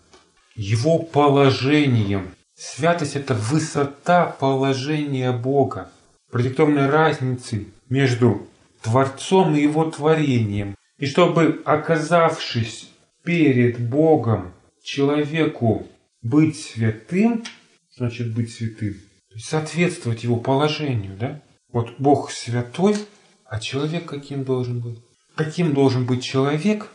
Его 0.56 0.98
положением. 0.98 2.34
Святость– 2.56 3.16
это 3.16 3.34
высота 3.34 4.26
положения 4.26 5.32
Бога, 5.32 5.90
продиктованная 6.34 6.90
разницей 6.90 7.68
между 7.88 8.48
Творцом 8.82 9.54
и 9.54 9.62
Его 9.62 9.88
творением. 9.88 10.74
И 10.98 11.06
чтобы, 11.06 11.62
оказавшись 11.64 12.90
перед 13.22 13.78
Богом, 13.78 14.52
человеку 14.82 15.86
быть 16.22 16.58
святым, 16.58 17.44
значит 17.96 18.34
быть 18.34 18.52
святым, 18.52 18.94
то 19.28 19.34
есть 19.36 19.46
соответствовать 19.46 20.24
его 20.24 20.34
положению, 20.34 21.16
да? 21.16 21.40
Вот 21.72 21.94
Бог 21.98 22.32
святой, 22.32 22.96
а 23.44 23.60
человек 23.60 24.06
каким 24.06 24.42
должен 24.42 24.80
быть? 24.80 24.98
Каким 25.36 25.72
должен 25.72 26.04
быть 26.04 26.24
человек, 26.24 26.88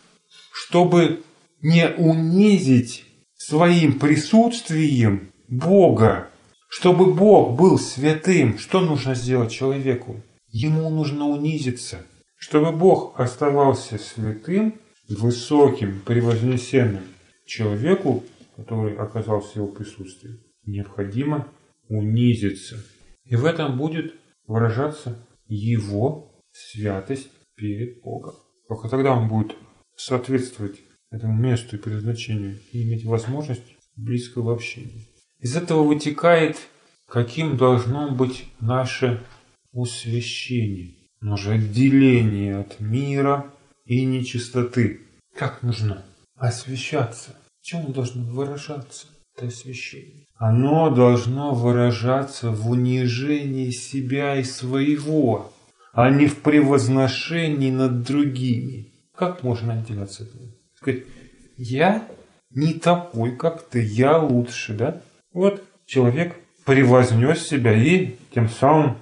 чтобы 0.52 1.24
не 1.62 1.88
унизить 1.88 3.06
своим 3.38 4.00
присутствием 4.00 5.32
Бога? 5.48 6.28
Чтобы 6.70 7.14
Бог 7.14 7.58
был 7.58 7.80
святым, 7.80 8.60
что 8.60 8.80
нужно 8.80 9.16
сделать 9.16 9.52
человеку? 9.52 10.22
Ему 10.50 10.90
нужно 10.92 11.28
унизиться. 11.28 12.06
Чтобы 12.38 12.72
Бог 12.72 13.20
оставался 13.20 13.98
святым, 13.98 14.76
высоким, 15.10 16.00
превознесенным 16.06 17.04
человеку, 17.46 18.24
который 18.56 18.96
оказался 18.96 19.54
в 19.54 19.56
его 19.56 19.68
присутствии, 19.68 20.40
необходимо 20.64 21.48
унизиться. 21.90 22.78
И 23.26 23.36
в 23.36 23.46
этом 23.46 23.76
будет 23.76 24.14
выражаться 24.46 25.18
его 25.48 26.44
святость 26.52 27.32
перед 27.56 28.00
Богом. 28.02 28.36
Только 28.68 28.90
тогда 28.90 29.14
он 29.14 29.28
будет 29.28 29.56
соответствовать 29.96 30.80
этому 31.10 31.34
месту 31.34 31.76
и 31.76 31.80
предназначению 31.80 32.60
и 32.72 32.84
иметь 32.84 33.06
возможность 33.06 33.76
близкого 33.96 34.54
общения. 34.54 35.09
Из 35.40 35.56
этого 35.56 35.84
вытекает, 35.84 36.58
каким 37.08 37.56
должно 37.56 38.12
быть 38.12 38.46
наше 38.60 39.24
усвящение, 39.72 40.96
наше 41.22 41.52
отделение 41.52 42.60
от 42.60 42.80
мира 42.82 43.46
и 43.86 44.04
нечистоты. 44.04 45.02
Как 45.36 45.64
нужно 45.64 46.04
освящаться? 46.36 47.36
В 47.62 47.66
чем 47.66 47.86
он 47.86 47.94
должен 47.94 48.26
выражаться, 48.26 49.08
это 49.36 49.48
освящение? 49.48 50.26
Оно 50.36 50.90
должно 50.90 51.54
выражаться 51.54 52.52
в 52.52 52.70
унижении 52.70 53.70
себя 53.70 54.36
и 54.36 54.44
своего, 54.44 55.54
а 55.94 56.10
не 56.10 56.28
в 56.28 56.42
превозношении 56.42 57.72
над 57.72 58.04
другими. 58.04 58.94
Как 59.16 59.44
можно 59.44 59.74
отделяться 59.74 60.24
от 60.24 60.30
этого? 60.30 60.52
Сказать, 60.76 61.04
я 61.58 62.08
не 62.52 62.74
такой, 62.74 63.36
как 63.36 63.68
ты, 63.68 63.82
я 63.82 64.18
лучше, 64.18 64.74
да? 64.74 65.02
Вот 65.32 65.64
человек 65.86 66.36
превознес 66.66 67.48
себя 67.48 67.74
и 67.74 68.16
тем 68.34 68.50
самым 68.50 68.98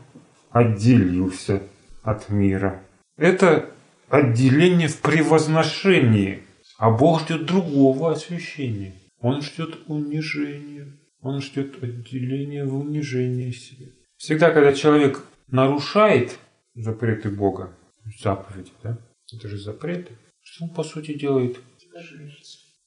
отделился 0.52 1.64
от 2.04 2.30
мира. 2.30 2.84
Это 3.18 3.70
отделение 4.10 4.88
в 4.88 5.02
превозношении, 5.02 6.44
а 6.78 6.92
Бог 6.92 7.22
ждет 7.22 7.46
другого 7.46 8.12
освящения. 8.12 8.94
Он 9.20 9.42
ждет 9.42 9.78
унижения. 9.88 10.94
Он 11.22 11.42
ждет 11.42 11.84
отделения 11.84 12.64
в 12.64 12.78
унижении 12.78 13.52
себя. 13.52 13.88
Всегда, 14.18 14.52
когда 14.52 14.74
человек 14.74 15.24
нарушает 15.48 16.38
запреты 16.76 17.30
Бога, 17.30 17.76
заповеди, 18.22 18.72
да? 18.84 18.98
Это 19.34 19.48
же 19.48 19.58
запреты. 19.58 20.14
Что 20.42 20.66
он 20.66 20.70
по 20.70 20.84
сути 20.84 21.14
делает? 21.14 21.60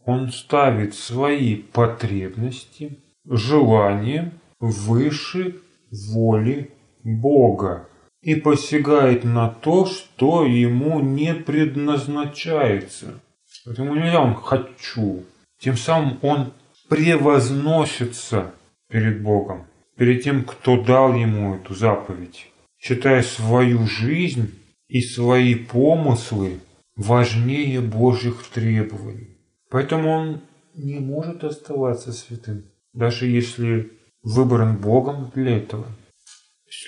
Он 0.05 0.31
ставит 0.31 0.95
свои 0.95 1.57
потребности, 1.57 2.99
желания 3.25 4.33
выше 4.59 5.57
воли 5.91 6.71
Бога 7.03 7.89
и 8.23 8.35
посягает 8.35 9.25
на 9.25 9.49
то, 9.49 9.87
что 9.87 10.45
ему 10.45 11.01
не 11.01 11.35
предназначается. 11.35 13.21
Поэтому 13.65 13.95
нельзя 13.95 14.21
он 14.21 14.35
«хочу». 14.35 15.25
Тем 15.59 15.77
самым 15.77 16.19
он 16.23 16.53
превозносится 16.89 18.53
перед 18.89 19.23
Богом, 19.23 19.67
перед 19.97 20.23
тем, 20.23 20.45
кто 20.45 20.83
дал 20.83 21.15
ему 21.15 21.57
эту 21.57 21.75
заповедь, 21.75 22.47
считая 22.79 23.23
свою 23.23 23.87
жизнь 23.87 24.55
и 24.89 25.01
свои 25.01 25.55
помыслы 25.55 26.61
важнее 26.97 27.81
Божьих 27.81 28.43
требований. 28.53 29.37
Поэтому 29.71 30.11
он 30.11 30.41
не 30.75 30.99
может 30.99 31.45
оставаться 31.45 32.13
святым, 32.13 32.65
даже 32.93 33.27
если 33.27 33.93
выбран 34.23 34.77
Богом 34.77 35.33
для 35.35 35.57
этого. 35.59 35.87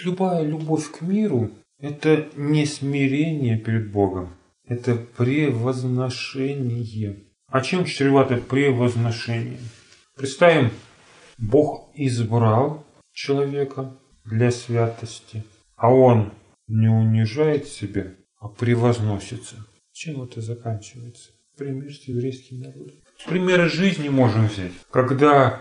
Любая 0.04 0.44
любовь 0.44 0.90
к 0.90 1.00
миру– 1.02 1.50
это 1.78 2.28
не 2.36 2.66
смирение 2.66 3.58
перед 3.58 3.90
Богом, 3.90 4.34
это 4.64 4.94
превозношение. 4.94 7.16
А 7.48 7.60
чем 7.60 7.84
чревато 7.84 8.36
превозношение? 8.38 9.58
Представим, 10.16 10.70
Бог 11.38 11.90
избрал 11.94 12.86
человека 13.12 13.96
для 14.24 14.50
святости, 14.50 15.44
а 15.76 15.92
он 15.92 16.32
не 16.68 16.88
унижает 16.88 17.68
себя, 17.68 18.14
а 18.38 18.48
превозносится. 18.48 19.56
Чем 19.92 20.22
это 20.22 20.40
заканчивается? 20.40 21.30
Пример 21.56 21.92
с 21.92 22.04
еврейским 22.04 22.60
народом. 22.60 22.94
Примеры 23.28 23.68
жизни 23.68 24.08
можем 24.08 24.48
взять. 24.48 24.72
Когда 24.90 25.60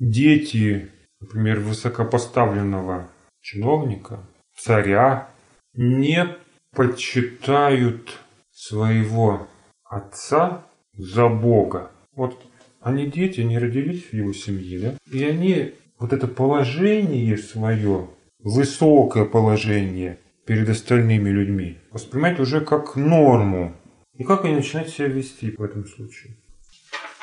дети, 0.00 0.90
например, 1.20 1.60
высокопоставленного 1.60 3.08
чиновника, 3.40 4.26
царя, 4.56 5.28
не 5.74 6.26
почитают 6.74 8.18
своего 8.50 9.46
отца 9.84 10.66
за 10.94 11.28
Бога. 11.28 11.92
Вот 12.12 12.42
они 12.80 13.06
дети, 13.06 13.40
они 13.40 13.58
родились 13.58 14.06
в 14.06 14.12
его 14.12 14.32
семье, 14.32 14.80
да? 14.80 14.94
И 15.12 15.22
они 15.22 15.74
вот 15.98 16.12
это 16.12 16.26
положение 16.26 17.36
свое, 17.36 18.08
высокое 18.38 19.26
положение 19.26 20.18
перед 20.46 20.68
остальными 20.68 21.28
людьми, 21.28 21.78
воспринимают 21.92 22.40
уже 22.40 22.60
как 22.60 22.96
норму. 22.96 23.76
И 24.14 24.24
как 24.24 24.44
они 24.44 24.56
начинают 24.56 24.88
себя 24.88 25.08
вести 25.08 25.52
в 25.56 25.62
этом 25.62 25.86
случае? 25.86 26.36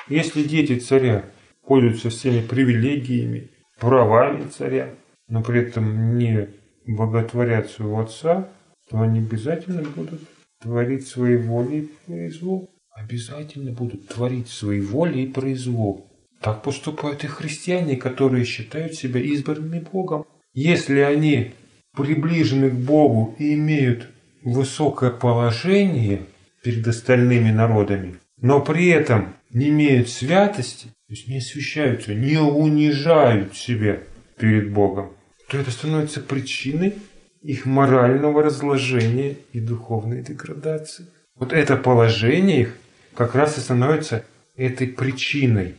Если 0.07 0.43
дети 0.43 0.79
царя 0.79 1.25
пользуются 1.67 2.09
всеми 2.09 2.41
привилегиями, 2.41 3.51
правами 3.79 4.47
царя, 4.47 4.89
но 5.27 5.43
при 5.43 5.61
этом 5.61 6.17
не 6.17 6.49
боготворят 6.85 7.69
своего 7.69 8.01
отца, 8.01 8.49
то 8.89 9.01
они 9.01 9.19
обязательно 9.19 9.83
будут 9.83 10.21
творить 10.61 11.07
свои 11.07 11.37
воли 11.37 11.75
и 11.77 11.89
произвол 12.05 12.69
обязательно 12.97 13.71
будут 13.71 14.07
творить 14.07 14.49
свои 14.49 14.81
воли 14.81 15.21
и 15.21 15.27
произвол. 15.27 16.09
Так 16.41 16.63
поступают 16.63 17.23
и 17.23 17.27
христиане, 17.27 17.95
которые 17.95 18.45
считают 18.45 18.95
себя 18.95 19.19
избранными 19.21 19.79
Богом. 19.79 20.25
Если 20.53 20.99
они 20.99 21.53
приближены 21.95 22.69
к 22.69 22.73
Богу 22.73 23.35
и 23.37 23.53
имеют 23.53 24.07
высокое 24.43 25.11
положение 25.11 26.21
перед 26.63 26.87
остальными 26.87 27.51
народами, 27.51 28.15
но 28.41 28.61
при 28.61 28.87
этом 28.87 29.35
не 29.51 29.69
имеют 29.69 30.09
святости, 30.09 30.87
то 30.87 31.13
есть 31.13 31.27
не 31.27 31.37
освящаются, 31.37 32.13
не 32.13 32.37
унижают 32.37 33.55
себя 33.55 33.99
перед 34.37 34.71
Богом, 34.71 35.13
то 35.49 35.57
это 35.57 35.71
становится 35.71 36.21
причиной 36.21 36.95
их 37.41 37.65
морального 37.65 38.43
разложения 38.43 39.37
и 39.53 39.59
духовной 39.59 40.21
деградации. 40.21 41.07
Вот 41.35 41.53
это 41.53 41.77
положение 41.77 42.61
их 42.61 42.77
как 43.13 43.35
раз 43.35 43.57
и 43.57 43.61
становится 43.61 44.25
этой 44.55 44.87
причиной. 44.87 45.75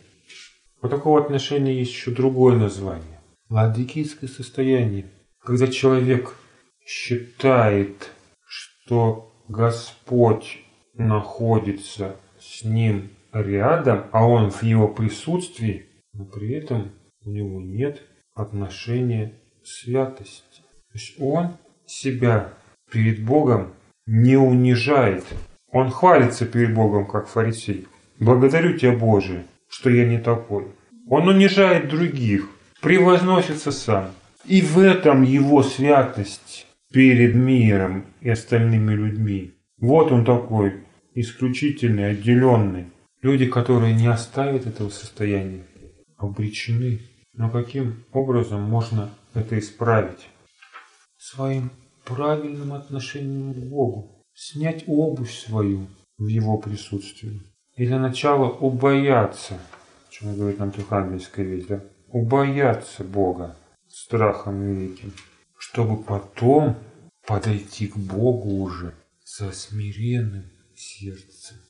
У 0.81 0.89
такого 0.89 1.21
отношения 1.21 1.79
есть 1.79 1.93
еще 1.93 2.11
другое 2.11 2.57
название. 2.57 3.21
Ладикийское 3.49 4.31
состояние. 4.31 5.07
Когда 5.43 5.67
человек 5.67 6.35
считает, 6.87 8.13
что 8.47 9.33
Господь 9.49 10.61
находится 10.95 12.17
с 12.41 12.65
ним 12.65 13.11
рядом, 13.33 14.05
а 14.13 14.27
он 14.27 14.51
в 14.51 14.63
его 14.63 14.89
присутствии, 14.89 15.87
но 16.13 16.25
при 16.25 16.53
этом 16.53 16.93
у 17.25 17.31
него 17.31 17.61
нет 17.61 18.03
отношения 18.35 19.35
святости. 19.65 20.61
То 20.61 20.95
есть 20.95 21.21
он 21.21 21.57
себя 21.87 22.53
перед 22.91 23.23
Богом 23.25 23.73
не 24.07 24.37
унижает. 24.37 25.25
Он 25.71 25.91
хвалится 25.91 26.47
перед 26.47 26.75
Богом, 26.75 27.07
как 27.07 27.29
фарисей. 27.29 27.87
Благодарю 28.19 28.77
тебя, 28.77 28.93
Боже, 28.93 29.45
что 29.69 29.91
я 29.91 30.07
не 30.07 30.19
такой. 30.19 30.67
Он 31.09 31.29
унижает 31.29 31.89
других, 31.89 32.49
превозносится 32.81 33.71
сам. 33.71 34.11
И 34.45 34.63
в 34.63 34.79
этом 34.79 35.23
его 35.23 35.63
святость 35.63 36.67
перед 36.91 37.35
миром 37.35 38.07
и 38.21 38.31
остальными 38.31 38.95
людьми. 38.95 39.55
Вот 39.79 40.11
он 40.11 40.25
такой, 40.25 40.85
исключительный, 41.15 42.11
отделенный. 42.11 42.87
Люди, 43.21 43.47
которые 43.47 43.95
не 43.95 44.07
оставят 44.07 44.67
этого 44.67 44.91
состояния, 44.91 45.65
обречены. 46.17 47.01
Но 47.33 47.51
каким 47.51 48.05
образом 48.13 48.63
можно 48.63 49.11
это 49.35 49.59
исправить? 49.59 50.29
Своим 51.17 51.71
правильным 52.05 52.73
отношением 52.73 53.55
к 53.55 53.59
Богу. 53.59 54.25
Снять 54.35 54.85
обувь 54.87 55.33
свою 55.33 55.89
в 56.17 56.27
Его 56.27 56.59
присутствии. 56.59 57.43
И 57.77 57.87
для 57.87 57.99
начала 57.99 58.49
убояться, 58.49 59.55
о 59.55 60.13
чем 60.13 60.37
говорит 60.37 60.59
нам 60.59 60.71
Тухангельская 60.71 61.45
вещь, 61.45 61.67
да? 61.69 61.83
убояться 62.09 63.05
Бога 63.05 63.57
страхом 63.89 64.63
великим, 64.63 65.13
чтобы 65.59 66.03
потом 66.03 66.77
подойти 67.27 67.89
к 67.89 67.97
Богу 67.97 68.63
уже 68.63 68.95
со 69.25 69.53
смиренным 69.53 70.51
сердцем. 70.75 71.68